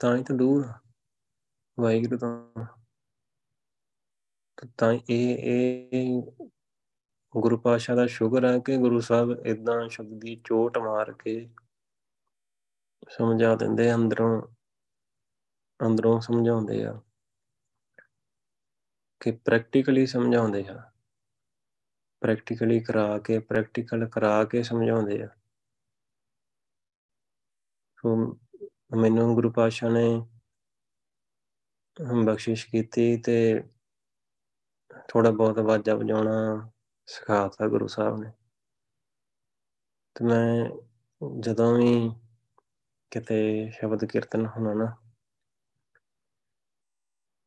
[0.00, 0.66] ਤਾਂ ਹੀ ਤਾਂ ਦੂਰ
[1.78, 2.66] ਵਾਹਿਗੁਰੂ ਤੋਂ,
[4.78, 6.22] ਤਾਂ ਇਹ ਇਹ
[7.32, 11.48] ਗੁਰੂ ਪਾਸ਼ਾ ਦਾ ਸ਼ੁਕਰ ਹੈ ਕਿ ਗੁਰੂ ਸਾਹਿਬ ਇਦਾਂ ਸ਼ਬਦ ਦੀ ਚੋਟ ਮਾਰ ਕੇ
[13.08, 14.42] ਸਮਝਾ ਦਿੰਦੇ, ਅੰਦਰੋਂ
[15.86, 17.00] ਅੰਦਰੋਂ ਸਮਝਾਉਂਦੇ ਆ
[19.20, 20.92] ਕਿ ਪ੍ਰੈਕਟੀਕਲੀ ਸਮਝਾਉਂਦੇ ਆ।
[22.20, 25.28] ਪ੍ਰੈਕਟੀਕਲੀ ਕਰਾ ਕੇ ਪ੍ਰੈਕਟੀਕਲ ਕਰਾ ਕੇ ਸਮਝਾਉਂਦੇ ਆ।
[27.98, 28.16] ਸੋ
[28.96, 30.26] ਮੈਨੂੰ ਗੁਰੂ ਪਾਸ਼ਾ ਨੇ
[32.24, 33.62] ਬਖਸ਼ਿਸ਼ ਕੀਤੀ ਤੇ
[35.08, 36.70] ਥੋੜਾ ਬਹੁਤ ਆਵਾਜ਼ਾਂ ਵਜਾਉਣਾ
[37.08, 38.30] ਸਿਖਾਤਾ ਗੁਰੂ ਸਾਹਿਬ ਨੇ।
[40.16, 40.68] ਤੇ ਮੈਂ
[41.40, 42.10] ਜਦੋਂ ਵੀ
[43.12, 43.38] ਕਿਤੇ
[43.70, 44.94] ਸ਼ਬਦ ਕੀਰਤਨ ਹੋਣਾ ਨਾ,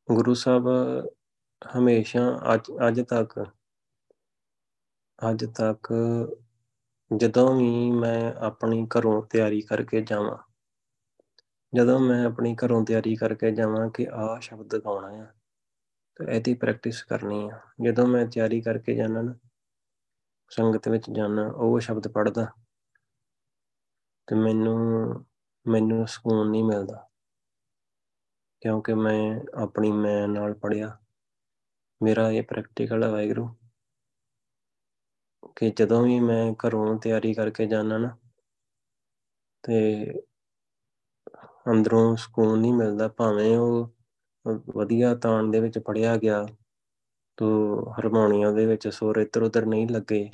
[0.07, 0.67] ਗੁਰੂ ਸਾਹਿਬ
[1.61, 2.21] ਹਮੇਸ਼ਾ
[2.53, 3.39] ਅੱਜ ਅੱਜ ਤੱਕ
[5.19, 5.93] ਅੱਜ ਤੱਕ
[7.11, 10.37] ਜਦੋਂ ਵੀ ਮੈਂ ਆਪਣੀ ਘਰੋਂ ਤਿਆਰੀ ਕਰਕੇ ਜਾਵਾਂ,
[11.73, 15.25] ਜਦੋਂ ਮੈਂ ਆਪਣੀ ਘਰੋਂ ਤਿਆਰੀ ਕਰਕੇ ਜਾਵਾਂ ਕਿ ਆਹ ਸ਼ਬਦ ਗਾਉਣਾ ਆ,
[16.19, 19.33] ਤੇ ਇਹਦੀ ਪ੍ਰੈਕਟਿਸ ਕਰਨੀ ਆ। ਜਦੋਂ ਮੈਂ ਤਿਆਰੀ ਕਰਕੇ ਜਾਣਾ ਨਾ
[20.51, 22.47] ਸੰਗਤ ਵਿੱਚ ਜਾਣਾ ਉਹ ਸ਼ਬਦ ਪੜਦਾ
[24.27, 24.77] ਤੇ ਮੈਨੂੰ
[25.65, 27.05] ਮੈਨੂੰ ਸਕੂਨ ਨਹੀਂ ਮਿਲਦਾ
[28.62, 30.97] ਕਿਉਂਕਿ ਮੈਂ ਆਪਣੀ ਮੈਂ ਨਾਲ ਪੜਿਆ
[32.01, 33.47] ਮੇਰਾ ਇਹ ਪ੍ਰੈਕਟੀਕਲ ਹੈ ਵਾਹਿਗੁਰੂ
[35.55, 38.17] ਕਿ ਜਦੋਂ ਵੀ ਮੈਂ ਘਰੋਂ ਤਿਆਰੀ ਕਰਕੇ ਜਾਣਾ ਨਾ
[39.63, 39.79] ਤੇ
[41.71, 43.89] ਅੰਦਰੋਂ ਸਕੂਨ ਨਹੀਂ ਮਿਲਦਾ, ਭਾਵੇਂ ਉਹ
[44.75, 46.45] ਵਧੀਆ ਤਾਣ ਦੇ ਵਿੱਚ ਪੜਿਆ ਗਿਆ
[47.39, 47.47] ਤੋ
[47.91, 50.30] ਹਾਰਮੋਨੀਅਮ ਦੇ ਵਿੱਚ ਸੁਰ ਇੱਧਰ ਉੱਧਰ ਨਹੀਂ ਲੱਗੇ।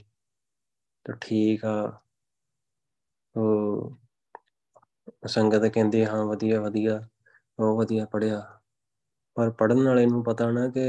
[1.05, 1.75] ਤਾਂ ਠੀਕ ਆ।
[3.35, 3.97] ਉਹ
[5.27, 6.97] ਸੰਗਤ ਕਹਿੰਦੇ, ਹਾਂ, ਵਧੀਆ ਵਧੀਆ,
[7.59, 8.39] ਬਹੁਤ ਵਧੀਆ ਪੜਿਆ
[9.37, 10.81] ਪਰ ਪੜਨ ਵਾਲੇ ਨੂੰ ਪਤਾ ਨਾ ਕਿ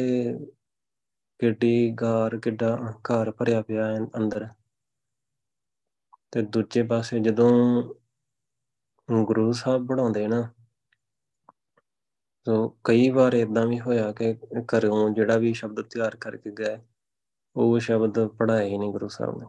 [1.40, 4.48] ਕਿੱਡੀ ਗਾਰ, ਕਿੱਡਾ ਹੰਕਾਰ ਭਰਿਆ ਪਿਆ ਹੈ ਅੰਦਰ।
[6.32, 7.50] ਤੇ ਦੂਜੇ ਪਾਸੇ ਜਦੋਂ
[9.08, 10.42] ਗੁਰੂ ਸਾਹਿਬ ਪੜਾਉਂਦੇ ਨਾ
[12.46, 14.34] ਸੋ ਕਈ ਵਾਰ ਇਦਾਂ ਵੀ ਹੋਇਆ ਕਿ
[14.74, 16.78] ਘਰੋਂ ਜਿਹੜਾ ਵੀ ਸ਼ਬਦ ਤਿਆਰ ਕਰਕੇ ਗਏ,
[17.56, 19.46] ਉਹ ਸ਼ਬਦ ਪੜਾਏ ਨਹੀਂ ਗੁਰੂ ਸਾਹਿਬ ਨੇ।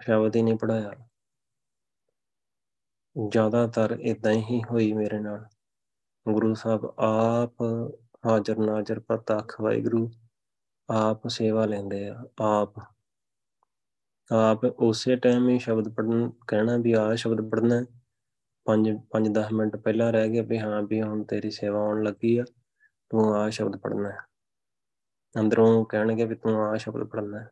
[0.00, 0.92] ਸ਼ਬਦ ਹੀ ਨਹੀਂ ਪੜਾਇਆ
[3.28, 5.46] ਜ਼ਿਆਦਾਤਰ ਇਦਾਂ ਹੀ ਹੋਈ ਮੇਰੇ ਨਾਲ।
[6.32, 7.62] ਗੁਰੂ ਸਾਹਿਬ ਆਪ
[8.26, 10.10] ਹਾਜ਼ਰ ਨਾਜ਼ਰ ਪ੍ਰਤੱਖ ਵਾਹਿਗੁਰੂ,
[10.90, 12.80] ਆਪ ਸੇਵਾ ਲੈਂਦੇ ਆ, ਆਪ।
[14.32, 17.84] ਆਪ ਉਸੇ ਟਾਈਮ ਹੀ ਸ਼ਬਦ ਪੜਨ ਕਹਿਣਾ ਵੀ ਆ ਸ਼ਬਦ ਪੜਨਾ
[18.64, 22.38] 5 5 10 ਮਿੰਟ ਪਹਿਲਾਂ ਰਹਿ ਗਿਆ ਵੀ ਹਾਂ ਵੀ ਹੁਣ ਤੇਰੀ ਸੇਵਾ ਆਉਣ ਲੱਗੀ
[22.38, 22.44] ਆ,
[23.10, 24.18] ਤੂੰ ਆ ਸ਼ਬਦ ਪੜਨਾ ਹੈ।
[25.40, 27.50] ਅੰਦਰੋਂ ਕਹਿਣਗੇ ਵੀ ਤੂੰ ਆ ਸ਼ਬਦ ਪੜਨਾ ਹੈ।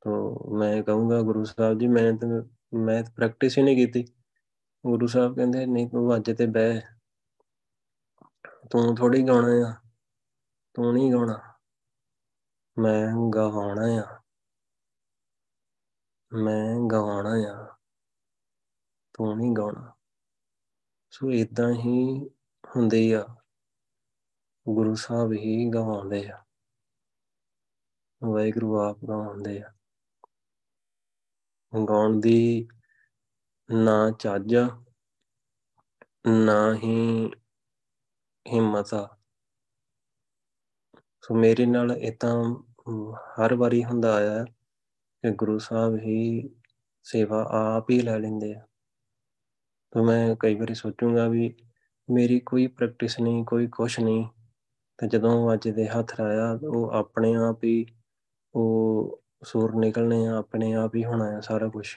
[0.00, 2.42] ਤੋ ਮੈਂ ਕਹੂੰਗਾ ਗੁਰੂ ਸਾਹਿਬ ਜੀ, ਮੈਂ ਤਾਂ,
[2.78, 4.04] ਮੈਂ ਪ੍ਰੈਕਟਿਸ ਹੀ ਨਹੀਂ ਕੀਤੀ।
[4.86, 6.80] ਗੁਰੂ ਸਾਹਿਬ ਕਹਿੰਦੇ, ਨਹੀਂ ਤੂੰ ਅੱਜ ਤੇ ਬਹਿ।
[8.70, 9.88] ਤੂੰ ਥੋੜੀ ਗਾਉਣਾ ਆ।
[10.74, 11.40] ਤੂੰ ਨਹੀਂ ਗਾਉਣਾ।
[12.78, 14.20] ਮੈਂ ਗਵਾਉਣਾ ਆ।
[16.32, 17.77] ਮੈਂ ਗਵਾਉਣਾ ਆ।
[19.18, 19.92] ਤੂੰ ਨਹੀਂ ਗਾਉਣਾ।
[21.10, 22.28] ਸੋ ਇਦਾਂ ਹੀ
[22.76, 23.36] ਹੁੰਦੇ ਆ।
[24.68, 26.44] ਗੁਰੂ ਸਾਹਿਬ ਹੀ ਗਵਾਉਂਦੇ ਆ।
[28.24, 29.72] ਵਾਹਿਗੁਰੂ ਆਪ ਗਵਾਉਂਦੇ ਆ।
[31.88, 32.68] ਗਾਉਣ ਦੀ
[33.70, 34.84] ਨਾ ਚੱਜ ਆ
[36.26, 37.30] ਨਾ ਹੀ
[38.52, 39.18] ਹਿੰਮਤ ਆ।
[41.22, 42.62] ਸੋ ਮੇਰੇ ਨਾਲ ਇਦਾਂ
[43.16, 46.48] ਹਰ ਵਾਰੀ ਹੁੰਦਾ ਆਇਆ ਕਿ ਗੁਰੂ ਸਾਹਿਬ ਹੀ
[47.02, 48.67] ਸੇਵਾ ਆਪ ਹੀ ਲੈ ਲੈਂਦੇ ਆ।
[49.90, 51.54] ਤਾਂ ਮੈਂ ਕਈ ਵਾਰੀ ਸੋਚੂੰਗਾ ਵੀ
[52.10, 54.26] ਮੇਰੀ ਕੋਈ ਪ੍ਰੈਕਟਿਸ ਨਹੀਂ, ਕੋਈ ਕੁਛ ਨਹੀਂ।
[54.98, 57.86] ਤੇ ਜਦੋਂ ਅੱਜ ਦੇ ਹੱਥ ਰਾਇਆ ਉਹ ਆਪਣੇ ਆਪ ਹੀ,
[58.54, 61.88] ਉਹ ਸੂਰ ਨਿਕਲਣੇ ਆ, ਆਪਣੇ ਆਪ ਹੀ ਹੋਣਾ ਆ ਸਾਰਾ ਕੁਝ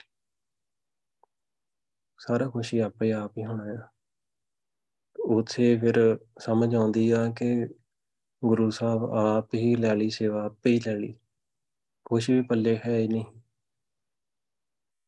[2.18, 3.88] ਸਾਰਾ ਕੁਝ ਹੀ ਆਪੇ ਆਪ ਹੀ ਹੋਣਾ ਆ।
[5.24, 7.66] ਉੱਥੇ ਫਿਰ ਸਮਝ ਆਉਂਦੀ ਆ ਕਿ
[8.44, 11.14] ਗੁਰੂ ਸਾਹਿਬ ਆਪ ਹੀ ਲੈ ਲਈ ਸੇਵਾ, ਆਪੇ ਹੀ ਲੈ ਲਈ।
[12.04, 13.41] ਕੁਝ ਵੀ ਪੱਲੇ ਹੈ ਹੀ ਨਹੀਂ।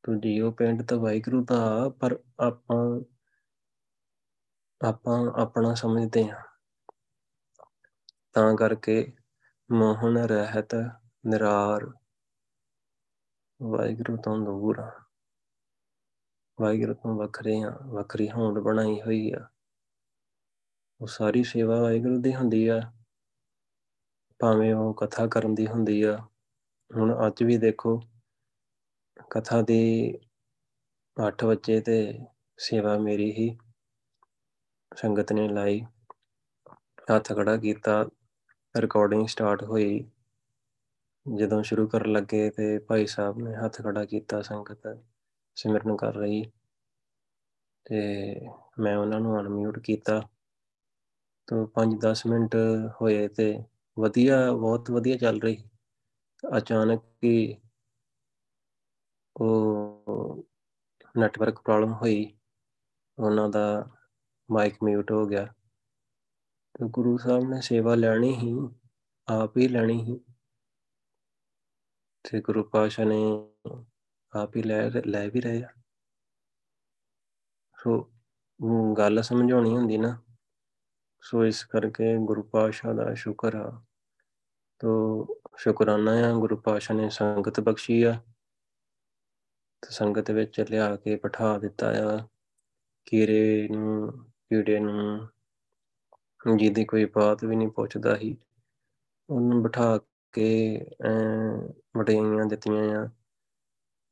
[0.05, 3.01] ਤੂੰ ਜੀਓ ਪਿੰਡ ਤਾਂ ਵਾਹਿਗੁਰੂ ਦਾ ਪਰ ਆਪਾਂ
[4.89, 6.43] ਆਪਾਂ ਆਪਣਾ ਸਮਝਦੇ ਹਾਂ।
[8.33, 9.13] ਤਾਂ ਕਰਕੇ
[9.73, 10.75] ਮੋਹਨ, ਰਹਿਤ,
[11.27, 11.87] ਨਿਰਾਰ
[13.63, 15.05] ਵਾਹਿਗੁਰੂ ਤੋਂ ਦੂਰ ਆ।
[16.61, 19.49] ਵਾਹਿਗੁਰੂ ਤੋਂ ਵੱਖਰੇ ਆ, ਵੱਖਰੀ ਹੋਂਦ ਬਣਾਈ ਹੋਈ ਆ।
[21.01, 22.93] ਉਹ ਸਾਰੀ ਸੇਵਾ ਵਾਹਿਗੁਰੂ ਦੀ ਹੁੰਦੀ ਆ।
[24.39, 26.19] ਭਾਵੇਂ ਉਹ ਕਥਾ ਕਰਨ ਦੀ ਹੁੰਦੀ ਆ।
[26.97, 28.01] ਹੁਣ ਅੱਜ ਵੀ ਦੇਖੋ
[29.23, 30.19] ਕਥਾ ਦੀ
[31.17, 32.19] 8 ਵਜੇ ਤੇ
[32.59, 33.59] ਸੇਵਾ ਮੇਰੀ ਹੀ
[34.97, 35.81] ਸੰਗਤ ਨੇ ਲਾਈ।
[37.13, 38.05] ਹੱਥ ਖੜਾ ਕੀਤਾ।
[38.77, 40.11] ਰਿਕਾਰਡਿੰਗ ਸਟਾਰਟ ਹੋਈ।
[41.27, 44.99] ਜਦੋਂ ਸ਼ੁਰੂ ਕਰਨ ਲੱਗੇ ਤੇ ਭਾਈ ਸਾਹਿਬ ਨੇ ਹੱਥ ਖੜਾ ਕੀਤਾ, ਸੰਗਤ
[45.57, 46.45] ਸਿਮਰਨ ਕਰ ਰਹੀ।
[47.87, 48.01] ਤੇ
[48.81, 50.21] ਮੈਂ ਉਹਨਾਂ ਨੂੰ ਅਨਮਿਊਟ ਕੀਤਾ।
[51.47, 52.57] ਤੋਂ 5-10 ਮਿੰਟ
[53.01, 53.65] ਹੋਏ ਤੇ
[53.99, 55.65] ਵਧੀਆ, ਬਹੁਤ ਵਧੀਆ ਚੱਲ ਰਹੀ।
[56.57, 57.64] ਅਚਾਨਕ ਹੀ
[59.37, 60.45] ਉਹ
[61.19, 62.39] ਨੈਟਵਰਕ ਪ੍ਰੋਬਲਮ ਹੋਈ,
[63.19, 63.65] ਉਹਨਾਂ ਦਾ
[64.51, 65.45] ਮਾਈਕ ਮਿਊਟ ਹੋ ਗਿਆ
[66.75, 68.53] ਤੇ ਗੁਰੂ ਸਾਹਿਬ ਨੇ ਸੇਵਾ ਲੈਣੀ ਹੀ,
[69.29, 70.19] ਆਪ ਹੀ ਲੈਣੀ ਹੀ
[72.25, 73.23] ਤੇ ਗੁਰੂ ਪਾਸ਼ਾ ਨੇ
[74.33, 75.69] ਆਪ ਹੀ ਲੈ ਲੈ ਵੀ ਰਹੇ ਆ।
[77.77, 77.99] ਸੋ
[78.99, 80.23] ਗੱਲ ਸਮਝਾਉਣੀ ਹੁੰਦੀ ਨਾ,
[81.23, 83.83] ਸੋ ਇਸ ਕਰਕੇ ਗੁਰੂ ਪਾਸ਼ਾ ਦਾ ਸ਼ੁਕਰ ਆ।
[84.81, 88.34] ਤੋ ਸ਼ੁਕਰਾਨਾ ਆ, ਗੁਰੂ ਪਾਸ਼ਾ ਨੇ ਸੰਗਤ ਬਖਸ਼ੀ ਆ। ਤੇ
[89.91, 92.27] ਸੰਗਤ ਵਿੱਚ ਲਿਆ ਕੇ ਬਿਠਾ ਦਿੱਤਾ ਆ।
[93.07, 95.29] ਕੀਰੇ ਨੂੰ, ਕੀੜੇ ਨੂੰ
[96.57, 98.37] ਜਿਹਦੀ ਕੋਈ ਬਾਤ ਵੀ ਨਹੀਂ ਪੁੱਛਦਾ ਹੀ
[99.31, 99.99] ਉਹਨੂੰ ਬਿਠਾ
[100.33, 100.79] ਕੇ
[101.97, 103.09] ਵਡਿਆਈਆਂ ਦਿੱਤੀਆਂ ਆ।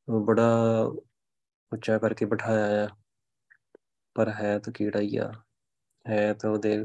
[0.07, 0.81] ਉਹ ਬੜਾ
[1.73, 2.89] ਉੱਚਾ ਕਰਕੇ ਬਿਠਾਇਆ ਆ।
[4.15, 5.31] ਪਰ ਹੈ ਤਾਂ ਕੀੜਾ ਹੀ ਆ।
[6.09, 6.83] ਹੈ ਤਾਂ ਉਹਦੇ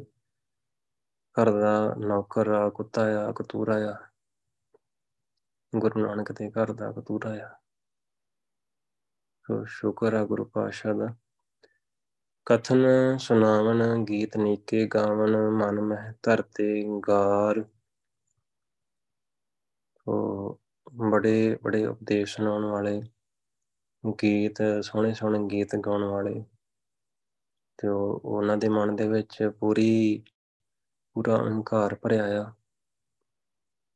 [1.36, 3.96] ਘਰ ਦਾ ਨੌਕਰ ਆ, ਕੁੱਤਾ ਆ, ਕਤੂਰਾ ਆ।
[5.76, 7.50] ਗੁਰੂ ਨਾਨਕ ਦੇ ਘਰ ਦਾ ਕਤੂਰਾ ਆ।
[9.48, 11.14] ਸੋ ਸ਼ੁਕਰ ਆ ਗੁਰੂ ਪਾਸ਼ਾ ਦਾ।
[12.46, 12.86] ਕਥਨ
[13.18, 17.64] ਸੁਣਾਵਨ ਗੀਤ ਨੀਕੇ ਗਾਵਨ ਮਨ ਮਹਿ ਧਰਤੇ ਗਾਰ।
[20.08, 20.60] ਉਹ
[20.94, 23.02] ਬੜੇ ਬੜੇ ਉਪਦੇਸ਼ ਸੁਣਾਉਣ ਵਾਲੇ
[24.22, 26.44] ਗੀਤ, ਸੋਹਣੇ ਸੋਹਣੇ ਗੀਤ ਗਾਉਣ ਵਾਲੇ।
[27.78, 30.22] ਤੇ ਉਹ, ਉਹਨਾਂ ਦੇ ਮਨ ਦੇ ਵਿੱਚ ਪੂਰੀ,
[31.12, 32.52] ਪੂਰਾ ਅਹੰਕਾਰ ਭਰਿਆ ਆ।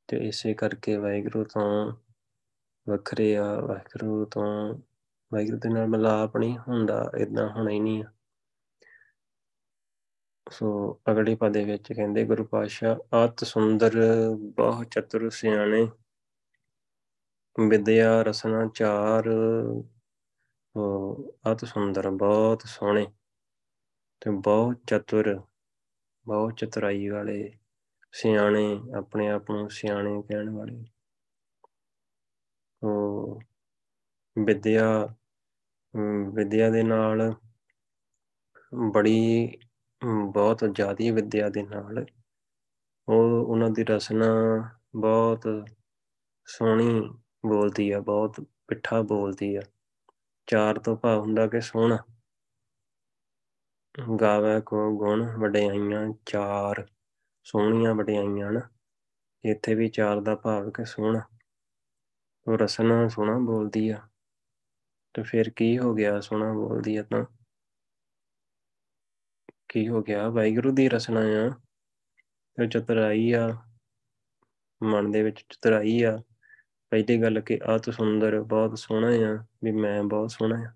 [0.08, 1.92] ਤੇ ਇਸੇ ਕਰਕੇ ਵਾਹਿਗੁਰੂ ਤੋਂ
[2.88, 4.74] ਵੱਖਰੇ ਆ, ਵਾਹਿਗੁਰੂ ਤੋਂ
[5.32, 8.12] ਵਾਹਿਗੁਰੂ ਦੇ ਨਾਲ ਮਿਲਾਪ ਨਹੀਂ ਹੁੰਦਾ ਇਦਾਂ ਹੋਣਾ ਹੀ ਨਹੀਂ ਆ।
[10.50, 13.92] ਸੋ ਅਗਲੇ ਪਦੇ ਵਿੱਚ ਕਹਿੰਦੇ ਗੁਰੂ ਪਾਤਸ਼ਾਹ ਅਤ ਸੁੰਦਰ,
[14.34, 15.88] ਬਹੁ ਚਤੁਰ ਸਿਆਣੇ,
[17.68, 19.28] ਵਿਦਿਆ ਰਸਨਾ ਚਾਰ
[20.76, 23.06] ਉਹ ਅਤ ਸੁੰਦਰ, ਬਹੁਤ ਸੋਹਣੇ
[24.20, 25.40] ਤੇ ਬਹੁਤ ਚਤੁਰ
[26.26, 27.58] ਬਹੁਤ ਚਤੁਰਾਈ ਵਾਲੇ
[28.12, 30.84] ਸਿਆਣੇ, ਆਪਣੇ ਆਪ ਨੂੰ ਸਿਆਣੇ ਕਹਿਣ ਵਾਲੇ।
[32.82, 33.40] ਉਹ
[34.38, 35.14] ਵਿਦਿਆ
[36.34, 37.34] ਵਿਦਿਆ ਦੇ ਨਾਲ
[38.92, 39.48] ਬੜੀ
[40.32, 42.04] ਬਹੁਤ ਜ਼ਿਆਦੀ ਵਿਦਿਆ ਦੇ ਨਾਲ
[43.08, 44.26] ਉਹ ਉਹਨਾਂ ਦੀ ਰਸਨਾ
[44.96, 45.42] ਬਹੁਤ
[46.46, 47.00] ਸੋਹਣੀ
[47.46, 49.62] ਬੋਲਦੀ ਆ, ਬਹੁਤ ਪਿੱਠਾ ਬੋਲਦੀ ਆ।
[50.46, 51.98] ਚਾਰ ਤੋਂ ਭਾਵ ਹੁੰਦਾ ਕਿ ਸੋਹਣਾ
[54.20, 56.86] ਗਾਵੇ ਕੋ ਗੁਣ ਵਡਿਆਈਆਂ, ਚਾਰ
[57.44, 58.60] ਸੋਹਣੀਆਂ ਵਡਿਆਈਆਂ ਨਾ
[59.44, 61.20] ਇੱਥੇ ਵੀ ਚਾਰ ਦਾ ਭਾਵ ਕਿ ਸੋਹਣਾ
[62.46, 64.08] ਉਹ ਰਸਨਾ ਸੋਹਣਾ ਬੋਲਦੀ ਆ।
[65.14, 67.24] ਤੇ ਫਿਰ ਕੀ ਹੋ ਗਿਆ ਸੋਹਣਾ ਬੋਲਦੀ ਆ ਤਾਂ?
[69.68, 70.28] ਕੀ ਹੋ ਗਿਆ?
[70.28, 71.50] ਵਾਹਿਗੁਰੂ ਦੀ ਰਸਨਾ ਆ।
[72.56, 73.62] ਤੇ ਚਤਰਾਈ ਆ।
[74.82, 76.22] ਮਨ ਦੇ ਵਿੱਚ ਚਤਰਾਈ ਆ।
[76.90, 80.72] ਪਹਿਲੀ ਗੱਲ ਕਿ ਅਤ ਸੁੰਦਰ ਬਹੁਤ ਸੋਹਣਾ ਆ, ਵੀ ਮੈਂ ਬਹੁਤ ਸੋਹਣਾ ਆ।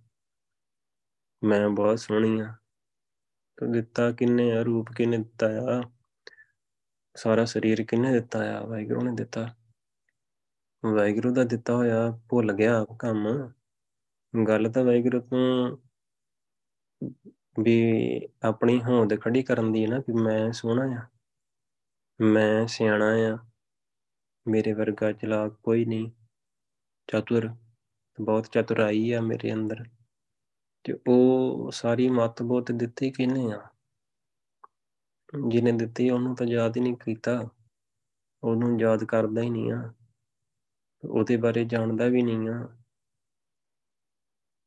[1.45, 2.55] ਮੈਂ ਬਹੁਤ ਸੋਹਣੀ ਆ।
[3.57, 4.63] ਤੂੰ ਦਿੱਤਾ ਕਿੰਨੇ ਆ?
[4.63, 5.83] ਰੂਪ ਕਿੰਨੇ ਦਿੱਤਾ ਆ?
[7.17, 8.67] ਸਾਰਾ ਸਰੀਰ ਕਿੰਨੇ ਦਿੱਤਾ ਆ?
[8.67, 9.55] ਵਾਹਿਗੁਰੂ ਨੇ ਦਿੱਤਾ।
[10.95, 13.53] ਵਾਹਿਗੁਰੂ ਦਾ ਦਿੱਤਾ ਹੋਇਆ ਭੁੱਲ ਗਿਆ ਕੰਮ।
[14.49, 15.77] ਗੱਲ ਤਾਂ ਵਾਹਿਗੁਰੂ ਤੋਂ
[17.63, 17.83] ਵੀ
[18.43, 21.07] ਆਪਣੀ ਹੋਂਦ ਖੜੀ ਕਰਨ ਦੀ ਨਾ ਕਿ ਮੈਂ ਸੋਹਣਾ ਆ,
[22.21, 23.39] ਮੈਂ ਸਿਆਣਾ ਆ,
[24.49, 26.11] ਮੇਰੇ ਵਰਗਾ ਚਲਾਕ ਕੋਈ ਨਹੀਂ।
[27.07, 27.49] ਚਤੁਰ,
[28.21, 29.85] ਬਹੁਤ ਚਤੁਰਾਈ ਆ ਮੇਰੇ ਅੰਦਰ।
[30.85, 33.69] ਤੇ ਉਹ ਸਾਰੀ ਮੱਤ ਬੋਤ ਦਿੱਤੀ ਕਿਹਨੇ ਆ?
[35.49, 37.49] ਜਿਹਨੇ ਦਿੱਤੀ ਉਹਨੂੰ ਤਾਂ ਯਾਦ ਹੀ ਨਹੀਂ ਕੀਤਾ।
[38.43, 39.95] ਉਹਨੂੰ ਯਾਦ ਕਰਦਾ ਹੀ ਨਹੀਂ ਆ।
[41.05, 42.76] ਉਹਦੇ ਬਾਰੇ ਜਾਣਦਾ ਵੀ ਨਹੀਂ ਆ।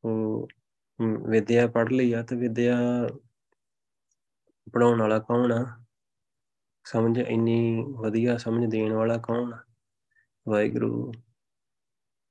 [0.04, 0.48] ਉਹ
[1.30, 2.76] ਵਿਦਿਆ ਪੜ੍ਹ ਲਈ ਆ ਤੇ ਵਿਦਿਆ
[4.72, 5.64] ਪੜਾਉਣ ਵਾਲਾ ਕੌਣ ਆ?
[6.84, 9.58] ਸਮਝ, ਇੰਨੀ ਵਧੀਆ ਸਮਝ ਦੇਣ ਵਾਲਾ ਕੌਣ ਆ?
[10.48, 11.12] ਵਾਹਿਗੁਰੂ,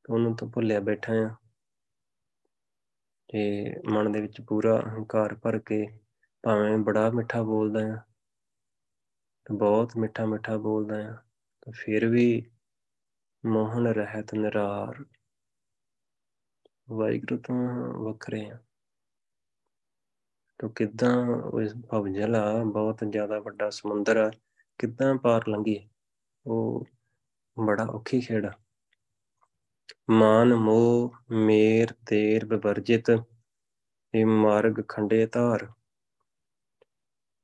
[0.09, 1.29] ਉਹਨੂੰ ਤਾਂ ਭੁੱਲਿਆ ਬੈਠਾ ਆ।
[3.29, 3.41] ਤੇ
[3.91, 5.85] ਮਨ ਦੇ ਵਿੱਚ ਪੂਰਾ ਹੰਕਾਰ ਭਰ ਕੇ
[6.43, 7.99] ਭਾਵੇਂ ਬੜਾ ਮਿੱਠਾ ਬੋਲਦਾ ਆ
[9.51, 11.13] ਬਹੁਤ ਮਿੱਠਾ ਮਿੱਠਾ ਬੋਲਦਾ ਆ,
[11.61, 12.51] ਤਾਂ ਫਿਰ ਵੀ
[13.45, 15.03] ਮੋਹਨ ਰਹਿਤ ਨਿਰਾਰ।
[16.91, 17.55] ਵਾਹਿਗੁਰੂ ਤੋਂ
[18.03, 18.57] ਵੱਖਰੇ ਆ।
[20.59, 24.31] ਤਾਂ ਕਿਦਾਂ ਉਸ ਭਵਜਲ ਆ, ਬਹੁਤ ਜ਼ਿਆਦਾ ਵੱਡਾ ਸਮੁੰਦਰ ਆ,
[24.77, 25.89] ਕਿਦਾਂ ਪਾਰ ਲੰਘੀ?
[26.45, 26.85] ਉਹ
[27.65, 28.51] ਬੜਾ ਔਖੀ ਖੇਡ ਆ।
[30.09, 33.09] ਮਾਨ, ਮੋਹ, ਮੇਰ, ਤੇਰ ਵਿਵਰਜਿਤ,
[34.15, 35.67] ਇਹ ਮਾਰਗ, ਖੰਡੇ, ਧਾਰ।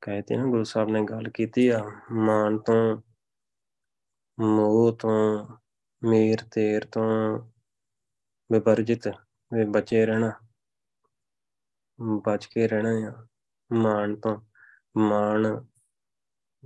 [0.02, 3.02] ਕਹਿੰਦੇ ਨਾ ਗੁਰੂ ਸਾਹਿਬ ਨੇ ਗੱਲ ਕੀਤੀ ਆ, ਮਾਨ ਤੋਂ,
[4.40, 5.48] ਮੋਹ ਤੋਂ,
[6.04, 7.40] ਮੇਰ, ਤੇਰ ਤੋਂ
[8.52, 10.32] ਵਿਵਰਜਿਤ। ਵੀ ਬਚੇ ਰਹਿਣਾ।
[12.26, 13.28] ਬਚ ਕੇ ਰਹਿਣਾ ਆ।
[13.74, 14.42] ਮਾਨ ਤੋਂ।
[14.98, 15.66] ਮਾਨ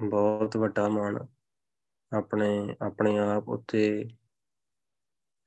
[0.09, 1.27] ਬਹੁਤ ਵੱਡਾ ਮਾਨ
[2.17, 4.09] ਆਪਣੇ ਆਪਣੇ ਆਪ ਉੱਤੇ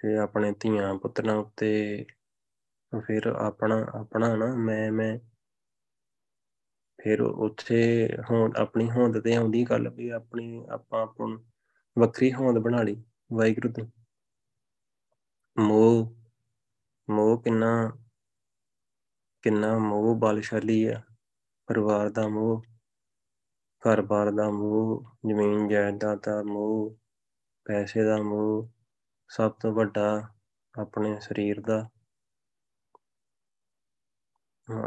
[0.01, 2.05] ਤੇ ਆਪਣੇ ਧੀਆਂ ਪੁੱਤਰਾਂ ਉੱਤੇ।
[3.07, 5.19] ਫਿਰ ਆਪਣਾ ਆਪਣਾ ਨਾ ਮੈਂ ਮੈਂ
[7.03, 11.39] ਫਿਰ ਉੱਥੇ ਹੋਂਦ ਆਪਣੀ ਹੋਂਦ ਤੇ ਆਉਂਦੀ ਗੱਲ ਵੀ ਆਪਣੀ, ਆਪਾਂ ਆਪਣ
[11.99, 13.87] ਵੱਖਰੀ ਹੋਂਦ ਬਣਾ ਲਈ। ਵਾਹਿਗੁਰੂ ਤੋਂ।
[15.59, 16.22] ਮੋਹ
[17.11, 17.93] ਮੋਹ ਕਿੰਨਾ
[19.43, 21.03] ਕਿੰਨਾ ਮੋਹ ਬਲਸ਼ਾਲੀ ਆ।
[21.67, 22.63] ਪਰਿਵਾਰ ਦਾ ਮੋਹ,
[23.81, 26.99] ਘਰ-ਬਾਰ ਦਾ ਮੋਹ, ਜ਼ਮੀਨ ਜਾਇਦਾਦ ਦਾ ਮੋਹ,
[27.65, 28.71] ਪੈਸੇ ਦਾ ਮੋਹ,
[29.29, 30.35] ਸਭ ਤੋਂ ਵੱਡਾ
[30.81, 31.91] ਆਪਣੇ ਸਰੀਰ ਦਾ।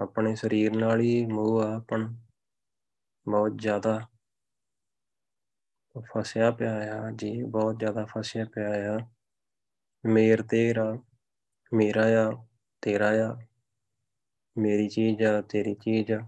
[0.02, 2.14] ਆਪਣੇ ਸਰੀਰ ਨਾਲ ਹੀ ਮੋਹ ਆ ਆਪਣ।
[3.30, 4.08] ਬਹੁਤ ਜ਼ਿਆਦਾ
[6.00, 9.00] ਫਸਿਆ ਪਿਆ ਆ। ਜੀ, ਬਹੁਤ ਜ਼ਿਆਦਾ ਫਸਿਆ ਪਿਆ ਆ।
[10.06, 10.98] ਮੇਰ ਤੇਰਾ
[11.74, 12.46] ਮੇਰਾ ਆ,
[12.82, 13.36] ਤੇਰਾ ਆ,
[14.58, 16.28] ਮੇਰੀ ਚੀਜ਼ ਆ, ਤੇਰੀ ਚੀਜ਼ ਆ।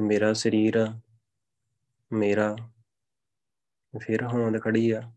[0.00, 1.00] ਮੇਰਾ ਸਰੀਰ ਆ,
[2.12, 2.56] ਮੇਰਾ।
[3.98, 5.12] ਫਿਰ ਹੋਂਦ ਖੜੀ ਆ।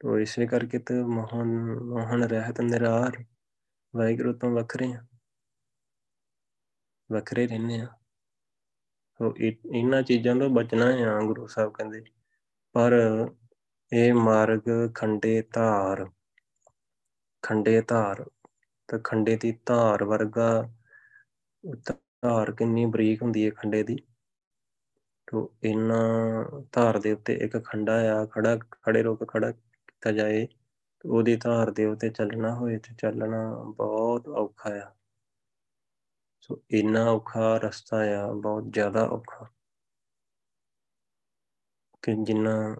[0.00, 1.46] ਤੋ ਇਸੇ ਕਰਕੇ ਤੇ ਮੋਹਨ
[1.80, 3.24] ਮੋਹਨ ਰਹਿਤ ਨਿਰਾਰ।
[3.96, 5.06] ਵਾਹਿਗੁਰੂ ਤੋਂ ਵੱਖਰੇ ਆ।
[7.12, 7.86] ਵੱਖਰੇ ਰਹਿੰਦੇ ਆ।
[9.18, 9.34] ਸੋ
[9.74, 12.04] ਇਹਨਾਂ ਚੀਜ਼ਾਂ ਤੋਂ ਬਚਣਾ ਆ, ਗੁਰੂ ਸਾਹਿਬ ਕਹਿੰਦੇ।
[12.72, 12.92] ਪਰ
[13.92, 14.62] ਇਹ ਮਾਰਗ,
[14.94, 16.10] ਖੰਡੇ, ਧਾਰ
[17.42, 18.24] ਖੰਡੇ ਧਾਰ,
[18.88, 20.70] ਤਾਂ ਖੰਡੇ ਦੀ ਧਾਰ ਵਰਗਾ
[21.84, 23.98] ਧਾਰ ਕਿੰਨੀ ਬਰੀਕ ਹੁੰਦੀ ਹੈ ਖੰਡੇ ਦੀ?
[25.26, 30.48] ਤੋ ਇਹਨਾਂ ਧਾਰ ਦੇ ਉੱਤੇ ਇੱਕ ਖੰਡਾ ਆ, ਖੜਾ, ਖੜੇ ਰੋਕ ਖੜਾ ਕੀਤਾ ਜਾਏ
[31.04, 34.94] ਉਹਦੀ ਧਾਰ ਦੇ ਉੱਤੇ ਚੱਲਣਾ ਹੋਏ ਤੇ ਚੱਲਣਾ ਬਹੁਤ ਔਖਾ ਆ।
[36.40, 39.46] ਸੋ ਇੰਨਾ ਔਖਾ ਰਸਤਾ ਆ, ਬਹੁਤ ਜ਼ਿਆਦਾ ਔਖਾ।
[42.02, 42.76] ਕਿ ਜਿੰਨਾ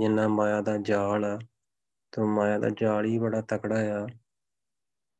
[0.00, 1.38] ਜਿੰਨਾ ਮਾਇਆ ਦਾ ਜਾਲ ਆ
[2.14, 4.06] ਤੇ ਮਾਇਆ ਦਾ ਜਾਲ ਹੀ ਬੜਾ ਤਕੜਾ ਆ।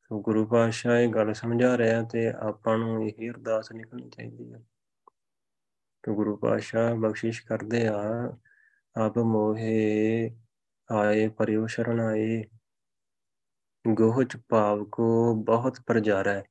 [0.03, 4.59] ਸੋ ਗੁਰੂ ਪਾਤਸ਼ਾਹ ਇਹ ਗੱਲ ਸਮਝਾ ਰਿਹਾ ਤੇ ਆਪਾਂ ਨੂੰ ਇਹ ਅਰਦਾਸ ਨਿਕਲਣੀ ਚਾਹੀਦੀ ਹੈ
[6.03, 8.03] ਕਿ ਗੁਰੂ ਪਾਤਸ਼ਾਹ ਬਖਸ਼ਿਸ਼ ਕਰਦੇ ਆ
[8.97, 10.31] ਆਪ ਮੋਹੇ
[10.91, 12.45] ਆਏ, ਪਰਿਉ ਸ਼ਰਨ ਆਏ।
[13.89, 16.45] ਗੋਹਚ ਭਾਵ ਕੋ ਬਹੁਤ ਪ੍ਰਜਾਰਾ ਹੈ।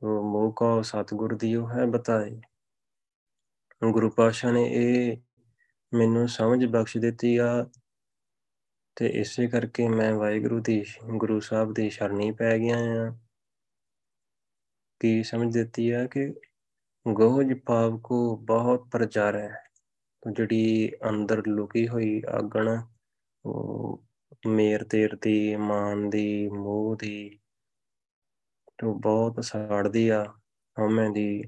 [0.00, 2.40] ਤੋ ਮੋਹ ਕੋ ਸਤਗੁਰ ਦਿਓ ਹੈ ਬਤਾਏ।
[3.90, 5.16] ਗੁਰੂ ਪਾਤਸ਼ਾਹ ਨੇ ਇਹ
[5.94, 7.66] ਮੈਨੂੰ ਸਮਝ ਬਖਸ਼ ਦਿੱਤੀ ਆ।
[8.96, 13.16] ਤੇ ਇਸੇ ਕਰਕੇ ਮੈਂ ਵਾਹਿਗੁਰੂ ਦੀ, ਗੁਰੂ ਸਾਹਿਬ ਦੀ ਸ਼ਰਣੀ ਪੈ ਗਿਆ ਆ
[15.00, 16.34] ਕੀ ਸਮਝ ਦਿੱਤੀ ਆ ਕਿ
[17.08, 19.64] ਗੋਜ ਪਾਵ ਕੋ ਬਹੁਤ ਪ੍ਰਚਾਰ ਹੈ।
[20.32, 22.82] ਜਿਹੜੀ ਅੰਦਰ ਲੁਕੀ ਹੋਈ ਆਗਣ,
[23.44, 24.04] ਉਹ
[24.46, 27.38] ਮੇਰ ਤੇਰ ਦੀ, ਮਾਨ ਦੀ, ਮੋਹ ਦੀ
[28.78, 30.24] ਤੋਂ ਬਹੁਤ ਸਾੜਦੀ ਆ।
[30.78, 31.42] ਹਉਮੈ ਦੀ,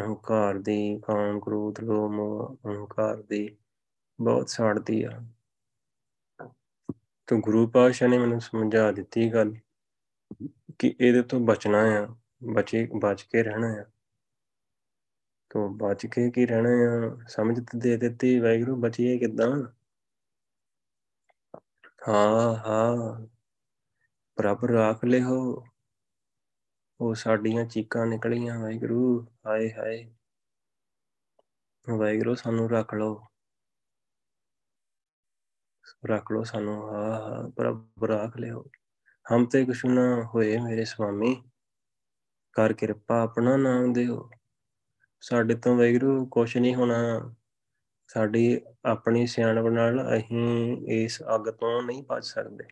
[0.00, 3.56] ਹੰਕਾਰ ਦੀ, ਕਾਮ, ਕ੍ਰੋਧ, ਲੋਭ, ਮੋਹ ਹੰਕਾਰ ਦੀ
[4.20, 5.22] ਬਹੁਤ ਸਾੜਦੀ ਆ।
[7.26, 9.54] ਤਾਂ ਗੁਰੂ ਪਾਤਸ਼ਾਹ ਨੇ ਮੈਨੂੰ ਸਮਝਾ ਦਿੱਤੀ ਗੱਲ
[10.78, 13.84] ਕਿ ਇਹਦੇ ਤੋਂ ਬਚਣਾ ਆ, ਬਚੇ, ਬਚ ਕੇ ਰਹਿਣਾ ਆ।
[15.50, 17.24] ਤੋਂ ਬਚ ਕੇ ਕੀ ਰਹਿਣਾ ਆ?
[17.28, 19.72] ਸਮਝ ਦੇ ਦਿੱਤੀ, ਵਾਹਿਗੁਰੂ ਬਚੀਏ ਕਿਦਾਂ?
[22.08, 23.26] ਹਾਂ ਹਾਂ।
[24.36, 25.64] ਪ੍ਰਭ ਰਾਖ ਲਿਓ।
[27.00, 30.14] ਉਹ ਸਾਡੀਆਂ ਚੀਕਾਂ ਨਿਕਲੀਆਂ, ਵਾਹਿਗੁਰੂ। ਹਾਏ ਹਾਏ।
[31.96, 33.22] ਵਾਹਿਗੁਰੂ, ਸਾਨੂੰ ਰੱਖ ਲਓ।
[36.06, 38.64] ਰੱਖ ਲਓ ਸਾਨੂੰ। ਹਾਂ ਹਾਂ ਪ੍ਰਭ ਰਾਖ ਲਿਓ।
[39.26, 41.42] ਹਮ ਤੇ ਕੁਛ ਨਾ ਹੋਏ ਮੇਰੇ ਸੁਆਮੀ
[42.52, 44.30] ਕਰ ਕਿਰਪਾ ਆਪਣਾ ਨਾਮ ਦਿਓ।
[45.20, 46.96] ਸਾਡੇ ਤੋਂ ਵੈਗਰੂ ਕੁਛ ਨਹੀਂ ਹੋਣਾ।
[48.08, 52.64] ਸਾਡੀ ਆਪਣੀ ਸਿਆਣਪ ਨਾਲ ਅਸੀਂ ਇਸ ਅੱਗ ਤੋਂ ਨਹੀਂ ਬਚ ਸਕਦੇ।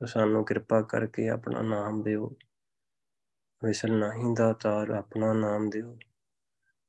[0.00, 2.34] ਸਾਨੂੰ ਕਿਰਪਾ ਕਰਕੇ ਆਪਣਾ ਨਾਮ ਦਿਓ।
[3.62, 5.98] ਵਿਸਰ ਨਹੀਂ ਦਾ ਤਾਰ, ਆਪਣਾ ਨਾਮ ਦਿਓ।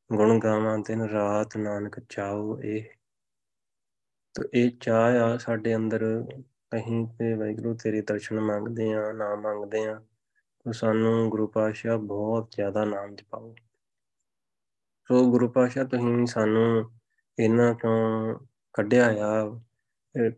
[0.09, 2.85] ਗੁਣ ਗਾਵਾਂ ਦਿਨ ਰਾਤ, ਨਾਨਕ ਚਾਓ ਇਹ।
[4.35, 6.03] ਤੇ ਇਹ ਚਾਹ ਆ ਸਾਡੇ ਅੰਦਰ,
[6.71, 10.01] ਅਸੀਂ ਤੇ ਵਾਹਿਗੁਰੂ ਤੇਰੇ ਦਰਸ਼ਨ ਮੰਗਦੇ ਆ ਨਾਮ ਮੰਗਦੇ ਆ
[10.65, 13.53] ਸਾਨੂੰ ਗੁਰੂ ਪਾਤਸ਼ਾਹ ਬਹੁਤ ਜ਼ਿਆਦਾ ਨਾਮ ਜਪਾਓ।
[15.09, 16.91] ਸੋ ਗੁਰੂ ਪਾਤਸ਼ਾਹ, ਤੁਸੀਂ ਸਾਨੂੰ
[17.37, 18.39] ਇਹਨਾਂ ਤੋਂ
[18.73, 19.59] ਕੱਢਿਆ ਆ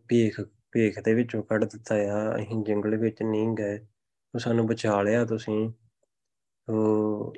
[0.08, 0.40] ਭੀਖ
[0.72, 3.78] ਭੀਖ ਦੇ ਵਿੱਚੋਂ ਕੱਢ ਦਿੱਤਾ ਆ, ਅਸੀਂ ਜੰਗਲ ਵਿੱਚ ਨਹੀਂ ਗਏ।
[4.34, 5.70] ਉਹ ਸਾਨੂੰ ਬਚਾ ਲਿਆ ਤੁਸੀਂ।
[6.68, 7.34] ਉਹ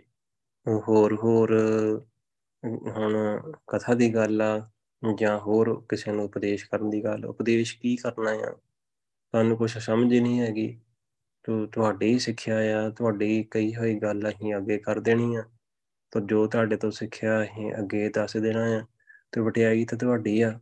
[0.88, 1.54] ਹੋਰ ਹੋਰ,
[2.96, 3.16] ਹੁਣ
[3.66, 4.58] ਕਥਾ ਦੀ ਗੱਲ ਆ।
[5.18, 8.50] ਜਾਂ ਹੋਰ ਕਿਸੇ ਨੂੰ ਉਪਦੇਸ਼ ਕਰਨ ਦੀ ਗੱਲ, ਉਪਦੇਸ਼ ਕੀ ਕਰਨਾ ਆ?
[9.32, 10.80] ਤੁਹਾਨੂੰ ਕੁਝ ਸਮਝ ਹੀ ਨਹੀਂ ਹੈਗੀ।
[11.42, 15.42] ਤੋ ਤੁਹਾਡੀ ਹੀ ਸਿੱਖਿਆ ਆ, ਤੁਹਾਡੀ ਕਹੀ ਹੋਈ ਗੱਲ ਅਸੀਂ ਅੱਗੇ ਕਰ ਦੇਣੀ ਆ।
[16.10, 18.84] ਤਾਂ ਜੋ ਤੁਹਾਡੇ ਤੋਂ ਸਿੱਖਿਆ ਅਸੀਂ ਅੱਗੇ ਦੱਸ ਦੇਣਾ ਆ,
[19.32, 20.60] ਤੇ ਵਟਿਆਈ ਤਾਂ ਤੁਹਾਡੀ ਆ।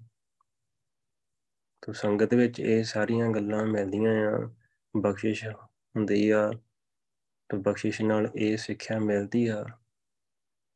[1.82, 4.50] ਤੋ ਸੰਗਤ ਵਿੱਚ ਇਹ ਸਾਰੀਆਂ ਗੱਲਾਂ ਮਿਲਦੀਆਂ ਆ,
[4.96, 6.50] ਬਖਸ਼ਿਸ਼ ਹੁੰਦੀ ਆ।
[7.48, 9.64] ਤੇ ਬਖਸ਼ਿਸ਼ ਨਾਲ ਇਹ ਸਿੱਖਿਆ ਮਿਲਦੀ ਆ।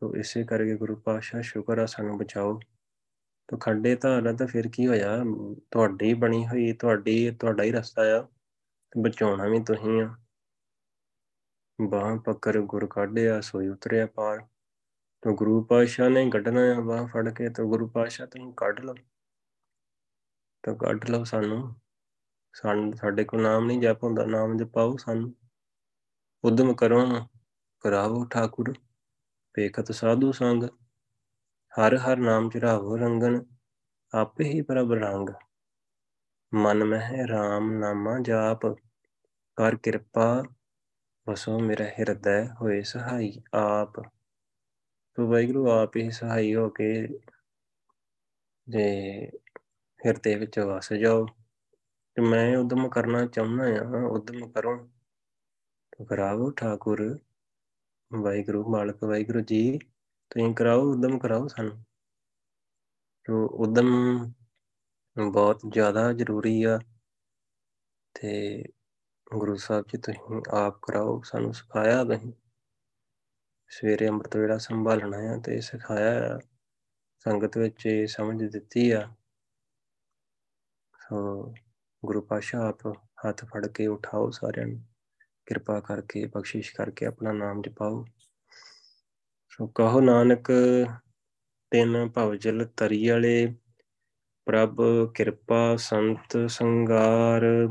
[0.00, 2.60] ਤੋ ਇਸੇ ਕਰਕੇ ਗੁਰੂ ਪਾਤਸ਼ਾਹ ਸ਼ੁਕਰ ਆ ਸਾਨੂੰ ਬਚਾਓ।
[3.50, 5.18] ਤੋ ਖੰਡੇ ਧਾਰਾ ਤਾਂ ਫਿਰ ਕੀ ਹੋਇਆ?
[5.70, 8.22] ਤੁਹਾਡੀ ਬਣੀ ਹੋਈ, ਤੁਹਾਡੀ, ਤੁਹਾਡਾ ਹੀ ਰਸਤਾ ਆ।
[8.90, 10.16] ਤੇ ਬਚਾਉਣਾ ਵੀ ਤੁਸੀਂ ਆ।
[11.80, 14.46] ਬਾਹ ਪੱਕਰ ਗੁਰ ਕਾਢਿਆ, ਸੋਈ ਉਤਰਿਆ ਪਾਰ।
[15.22, 18.94] ਤੋ ਗੁਰੂ ਪਾਤਸ਼ਾਹ ਨੇ ਕੱਢਣਾ ਆ ਬਾਹ ਫੜ ਕੇ, ਤੋ ਗੁਰੂ ਪਾਤਸ਼ਾਹ ਤੁਸੀਂ ਕੱਢ ਲਓ।
[20.62, 21.74] ਤਾਂ ਕੱਢ ਲਓ ਸਾਨੂੰ।
[22.54, 25.36] ਸਾਨੂੰ ਸਾਡੇ ਕੋਲ ਨਾਮ ਨਹੀਂ ਜਪ ਹੁੰਦਾ, ਨਾਮ ਜਪਾਓ ਸਾਨੂੰ।
[26.44, 27.26] ਉਦਮ ਕਰੋ
[27.80, 28.74] ਕਰਾਵੋ ਠਾਕੁਰ।
[29.54, 30.64] ਪੇਖਤ ਸਾਧੂ ਸੰਗ।
[31.78, 33.44] ਹਰ ਹਰ ਨਾਮ ਚੜਾਵੋ ਰੰਗਨ,
[34.14, 35.28] ਆਪੇ ਹੀ ਪ੍ਰਭ ਰੰਗ।
[36.54, 38.66] ਮਨ ਮਹਿ RAM ਨਾਮਾ ਜਾਪ,
[39.56, 40.42] ਕਰ ਕਿਰਪਾ
[41.28, 44.00] ਵਸੋ ਮੇਰਾ ਹਿਰਦੈ ਹੋਏ ਸਹਾਈ ਆਪ।
[45.14, 47.08] ਤੋ ਵੈਗਰੂ ਆਪ ਹੀ ਸਹਾਈ ਹੋ ਕੇ
[48.68, 48.88] ਜੇ
[50.06, 51.26] ਹਿਰਦੇ ਵਿੱਚ ਵਸ ਜਾਓ।
[52.14, 54.90] ਤੇ ਮੈਂ ਉਦਮ ਕਰਨਾ ਚਾਹੁੰਦਾ ਆ ਉਦਮ ਕਰੋ।
[56.08, 57.18] ਕਰਾਵੋ ਠਾਕੁਰ
[58.12, 59.78] ਵਾਹਿਗੁਰੂ, ਮਾਲਕ ਵਾਹਿਗੁਰੂ ਜੀ।
[60.30, 61.84] ਤੁਸੀਂ ਕਰਾਓ, ਉਦਮ ਕਰਾਓ ਸਾਨੂੰ।
[63.24, 63.86] ਤੋ ਉਦਮ
[65.30, 66.78] ਬਹੁਤ ਜ਼ਿਆਦਾ ਜ਼ਰੂਰੀ ਆ
[68.14, 68.64] ਤੇ
[69.36, 72.32] ਗੁਰੂ ਸਾਹਿਬ ਜੀ ਤੁਸੀਂ ਆਪ ਕਰਾਓ, ਸਾਨੂੰ ਸਿਖਾਇਆ ਤੁਸੀਂ।
[73.68, 76.40] ਸਵੇਰੇ ਅੰਮ੍ਰਿਤ ਵੇਲਾ ਸੰਭਾਲਣਾ ਆ ਤੇ ਸਿਖਾਇਆ ਆ।
[77.18, 79.14] ਸੰਗਤ ਵਿੱਚ ਇਹ ਸਮਝ ਦਿੱਤੀ ਆ।
[81.00, 81.44] ਸੋ
[82.04, 84.82] ਗੁਰੂ ਪਾਸ਼ਾ ਆਪ ਹੱਥ ਫੜ ਕੇ ਉਠਾਓ ਸਾਰਿਆਂ ਨੂੰ।
[85.46, 88.04] ਕਿਰਪਾ ਕਰਕੇ, ਬਖਸ਼ਿਸ਼ ਕਰਕੇ ਆਪਣਾ ਨਾਮ ਜਪਾਓ।
[89.60, 90.50] ਸੋ ਕਹੋ ਨਾਨਕ,
[91.70, 93.54] ਤਿੰਨ ਭਵਜਲ ਤਰੀ ਵਾਲੇ
[94.46, 94.76] ਪ੍ਰਭ
[95.14, 97.68] ਕਿਰਪਾ ਸੰਤ ਸੰਗਾਰ।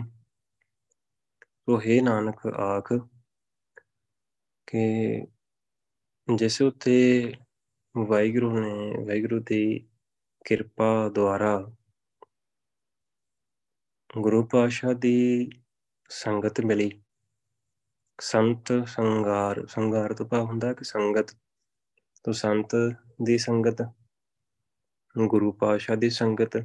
[1.41, 2.93] ਸੋ ਹੈ ਨਾਨਕ ਆਖ
[4.67, 5.25] ਕਿ
[6.35, 7.33] ਜਿਸ ਉਤੇ
[7.97, 9.87] ਵਾਹਿਗੁਰੂ ਨੇ, ਵਾਹਿਗੁਰੂ ਦੀ
[10.45, 11.71] ਕਿਰਪਾ ਦੁਆਰਾ
[14.17, 15.49] ਗੁਰੂ ਪਾਸ਼ਾ ਦੀ
[16.09, 17.03] ਸੰਗਤ ਮਿਲੀ।
[18.21, 21.37] ਸੰਤ ਸੰਗਾਰ ਸੰਗਾਰ ਤੋਂ ਭਾਵ ਹੁੰਦਾ ਕਿ ਸੰਗਤ
[22.25, 22.75] ਤੋਂ ਸੰਤ
[23.23, 23.81] ਦੀ ਸੰਗਤ,
[25.15, 26.57] ਗੁਰੂ ਪਾਸ਼ਾ ਦੀ ਸੰਗਤ,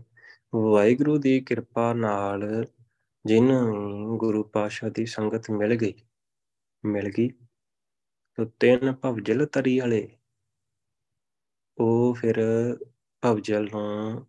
[0.55, 2.66] ਵਾਹਿਗੁਰੂ ਦੀ ਕਿਰਪਾ ਨਾਲ
[3.24, 3.62] ਜਿਨ੍ਹਾਂ
[4.18, 5.94] ਗੁਰੂ ਪਾਸ਼ਾ ਦੀ ਸੰਗਤ ਮਿਲ ਗਈ
[6.84, 7.28] ਮਿਲ ਗਈ,
[8.38, 10.09] ਤੋ ਤਿੰਨ ਭਵਜਲ ਤਰੀ ਵਾਲੇ,
[11.78, 12.40] ਉਹ ਫਿਰ
[13.22, 14.26] ਭਵਜਲ ਨੂੰ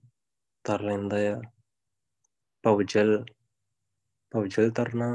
[0.65, 1.41] ਤਰ ਲੈਂਦਾ ਆ।
[2.63, 3.25] ਭਵਜਲ
[4.31, 5.09] ਭਵਜਲ ਤਰਨਾ,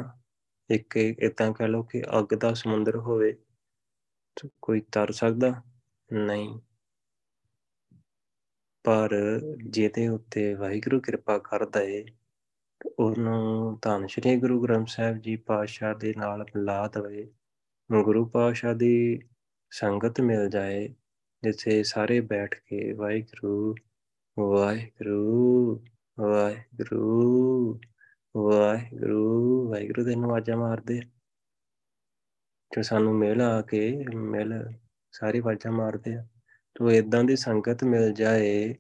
[0.71, 3.33] ਇੱਕ ਇਦਾਂ ਕਹ ਲਓ ਕਿ ਅੱਗ ਦਾ ਸਮੁੰਦਰ ਹੋਵੇ,
[4.63, 5.53] ਕੋਈ ਤਰ ਸਕਦਾ।
[6.13, 6.61] ਨਹੀਂ।
[8.85, 9.11] ਪਰ
[9.67, 12.05] ਜਿਹਦੇ ਉੱਤੇ ਵਾਹਿਗੁਰੂ ਕਿਰਪਾ ਕਰਦਾ ਏ,
[12.99, 17.33] ਉਹਨੂੰ ਧੰਨ ਸ਼੍ਰੀ ਗੁਰੂ ਗ੍ਰੰਥ ਸਾਹਿਬ ਜੀ ਪਾਤਸ਼ਾਹ ਦੇ ਨਾਲ ਮਿਲਾ ਦਵੇ।
[18.05, 19.21] ਗੁਰੂ ਪਾਤਸ਼ਾਹ ਦੀ
[19.71, 20.89] ਸੰਗਤ ਮਿਲ ਜਾਏ,
[21.43, 23.75] ਜਿੱਥੇ ਸਾਰੇ ਬੈਠ ਕੇ ਵਾਹਿਗੁਰੂ
[24.39, 25.85] ਵਾਹਿਗੁਰੂ
[26.21, 27.81] ਵਾਹਿਗੁਰੂ
[28.37, 31.01] ਵਾਹਿਗੁਰੂ ਵਾਹਿਗੁਰੂ ਦੇ ਨਵਾਜ਼ਾਂ ਮਾਰਦੇ
[32.71, 34.80] ਜੋ ਸਾਨੂੰ ਮਿਲ ਆ ਕੇ, ਮਿਲ
[35.13, 36.27] ਸਾਰੀ ਵਾਜ਼ਾਂ ਮਾਰਦੇ ਆ।
[36.75, 38.75] ਤੋ ਇਦਾਂ ਦੀ ਸੰਗਤ ਮਿਲ ਜਾਏ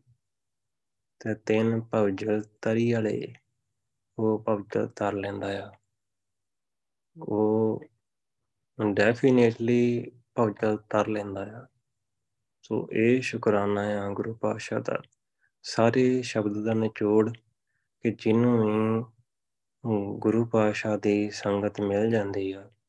[1.20, 3.34] ਤੇ ਤਿੰਨ ਭਵਜਲ ਤਰੀ ਵਾਲੇ
[4.18, 5.72] ਉਹ ਭਵਜਲ ਤਰ ਲੈਂਦਾ ਆ।
[7.22, 7.84] ਉਹ
[8.94, 11.66] ਡੈਫੀਨੇਟਲੀ ਭਵਜਲ ਤਰ ਲੈਂਦਾ ਆ।
[12.62, 15.02] ਸੋ ਇਹ ਸ਼ੁਕਰਾਨਾ ਆ ਗੁਰੂ ਪਾਤਸ਼ਾਹ ਦਾ।
[15.62, 17.30] ਸਾਰੇ ਸ਼ਬਦ ਦਾ ਨਿਚੋੜ
[18.00, 22.79] ਕਿ ਜਿਹਨੂੰ ਵੀ ਗੁਰੂ ਪਾਤਸ਼ਾਹ ਦੀ ਸੰਗਤ ਮਿਲ ਜਾਂਦੀ ਆ ਹਮ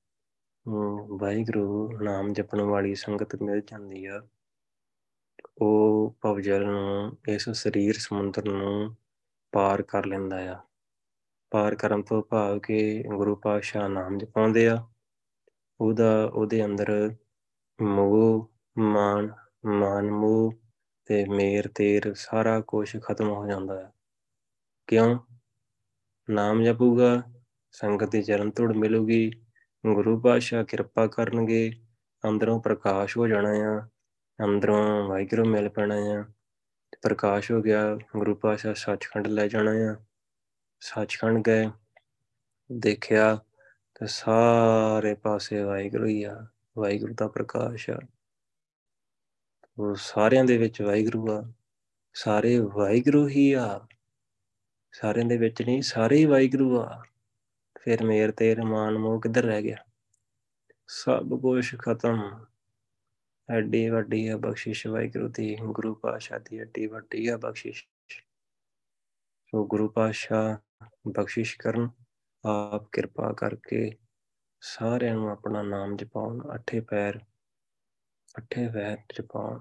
[0.68, 4.28] ਵਾਹਿਗੁਰੂ ਨਾਮ ਜਪਣ ਵਾਲੀ ਸੰਗਤ ਮਿਲ ਜਾਂਦੀ ਆ।
[5.62, 8.96] ਉਹ ਭਵਜਲ ਨੂੰ, ਇਸ ਸਰੀਰ ਸਮੁੰਦਰ ਨੂੰ
[9.52, 10.60] ਪਾਰ ਕਰ ਲੈਂਦਾ ਆ।
[11.52, 14.88] ਪਾਰ ਕਰਨ ਤੋਂ ਭਾਵ ਕਿ ਗੁਰੂ ਪਾਤਸ਼ਾਹ ਨਾਮ ਜਪਾਉਂਦੇ ਆ।
[15.82, 17.16] ਉਹਦਾ, ਉਹਦੇ ਅੰਦਰ
[17.82, 19.32] ਮੋਹ ਮਾਨ
[19.66, 20.54] ਮਾਨ ਮੋਹ
[21.06, 23.92] ਤੇ ਮੇਰ, ਤੇਰ ਸਾਰਾ ਕੁਝ ਖਤਮ ਹੋ ਜਾਂਦਾ ਹੈ
[24.88, 25.20] ਕਿਉਂ?
[26.30, 27.24] ਨਾਮ ਜਪੂਗਾ,
[27.72, 29.32] ਸੰਗਤ ਦੀ ਚਰਨ ਧੂੜ ਮਿਲੂਗੀ।
[29.86, 31.72] ਗੁਰੂ ਪਾਤਸ਼ਾਹ ਕਿਰਪਾ ਕਰਨਗੇ,
[32.30, 33.88] ਅੰਦਰੋਂ ਪ੍ਰਕਾਸ਼ ਹੋ ਜਾਣਾ ਆ,
[34.44, 36.26] ਅੰਦਰੋਂ ਵਾਹਿਗੁਰੂ ਮਿਲ ਪੈਣਾ ਆ।
[37.02, 39.96] ਪ੍ਰਕਾਸ਼ ਹੋ ਗਿਆ, ਗੁਰੂ ਪਾਤਸ਼ਾਹ ਸੱਚਖੰਡ ਲੈ ਜਾਣਾ ਆ।
[40.82, 41.70] ਸੱਚਖੰਡ ਗਏ,
[42.72, 43.36] ਦੇਖਿਆ
[43.96, 48.00] ਤੇ ਸਾਰੇ ਪਾਸੇ ਵਾਹਿਗੁਰੂ ਹੀ ਆ, ਵਾਹਿਗੁਰੂ ਦਾ ਪ੍ਰਕਾਸ਼ ਆ।
[49.78, 51.52] ਉਹ ਸਾਰਿਆਂ ਦੇ ਵਿੱਚ ਵਾਹਿਗੁਰੂ ਆ,
[52.14, 53.88] ਸਾਰੇ ਵਾਹਿਗੁਰੂ ਹੀ ਆ।
[54.92, 57.04] ਸਾਰਿਆਂ ਦੇ ਵਿੱਚ ਨਹੀਂ, ਸਾਰੇ ਹੀ ਵਾਹਿਗੁਰੂ ਆ।
[57.84, 59.78] ਫਿਰ ਮੇਰ ਤੇ ਰਮਾਨ ਮੋਹ ਕਿੱਧਰ ਰਹਿ ਗਿਆ?
[60.88, 62.46] ਸਭ ਕੁਝ ਖਤਮ।
[63.50, 67.86] ਐਡੀ ਵੱਡੀ ਆ ਬਖਸ਼ਿਸ਼ ਵਾਹਿਗੁਰੂ ਦੀ। ਗੁਰੂ ਪਾਤਸ਼ਾਹ ਦੀ ਐਡੀ ਵੱਡੀ ਆ ਬਖਸ਼ਿਸ਼।
[69.48, 70.58] ਸੋ ਗੁਰੂ ਪਾਤਸ਼ਾਹ
[71.08, 71.90] ਬਖਸ਼ਿਸ਼ ਕਰਨ,
[72.46, 73.98] ਆਪ ਕਿਰਪਾ ਕਰਕੇ
[74.62, 77.20] ਸਾਰਿਆਂ ਨੂੰ ਆਪਣਾ ਨਾਮ ਜਪਾਉਣ, ਅੱਠੇ ਪੈਰ
[78.38, 79.60] ਅੱਠੇ ਪੈਰ ਜਪਾਉਣ।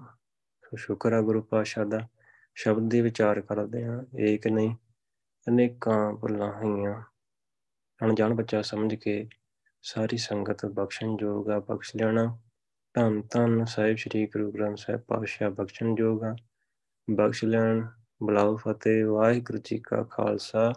[0.65, 2.07] ਸੋ ਸ਼ੁਕਰ ਆ ਗੁਰੂ ਪਾਤਸ਼ਾਹ ਦਾ।
[2.55, 4.75] ਸ਼ਬਦ ਦੀ ਵਿਚਾਰ ਕਰਦੇ ਹਾਂ। ਏਕ ਨਹੀਂ,
[5.47, 7.10] ਅਨੇਕਾਂ ਭੁੱਲਾਂ ਹੋਈਆਂ।
[8.03, 9.29] ਅਣਜਾਣ ਬੱਚਾ ਸਮਝ ਕੇ
[9.81, 12.39] ਸਾਰੀ ਸੰਗਤ ਬਖਸ਼ਣ ਯੋਗ ਆ, ਬਖਸ਼ ਲੈਣਾ।
[12.93, 16.35] ਧੰਨ ਧੰਨ ਸਾਹਿਬ ਸ੍ਰੀ ਗੁਰੂ ਗ੍ਰੰਥ ਸਾਹਿਬ ਪਾਤਸ਼ਾਹ ਬਖਸ਼ਣ ਯੋਗ ਆ।
[17.11, 17.87] ਬਖਸ਼ ਲੈਣ,
[18.23, 20.73] ਬੁਲਾਓ ਫਤਿਹ, ਵਾਹਿਗੁਰੂ ਜੀ ਕਾ ਖਾਲਸਾ,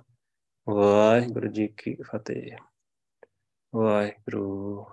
[0.69, 2.57] ਵਾਹਿਗੁਰੂ ਜੀ ਕੀ ਫਤਿਹ।
[3.77, 4.87] ਵਾਹਿਗੁਰੂ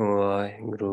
[0.00, 0.92] ਵਾਹਿਗੁਰੂ।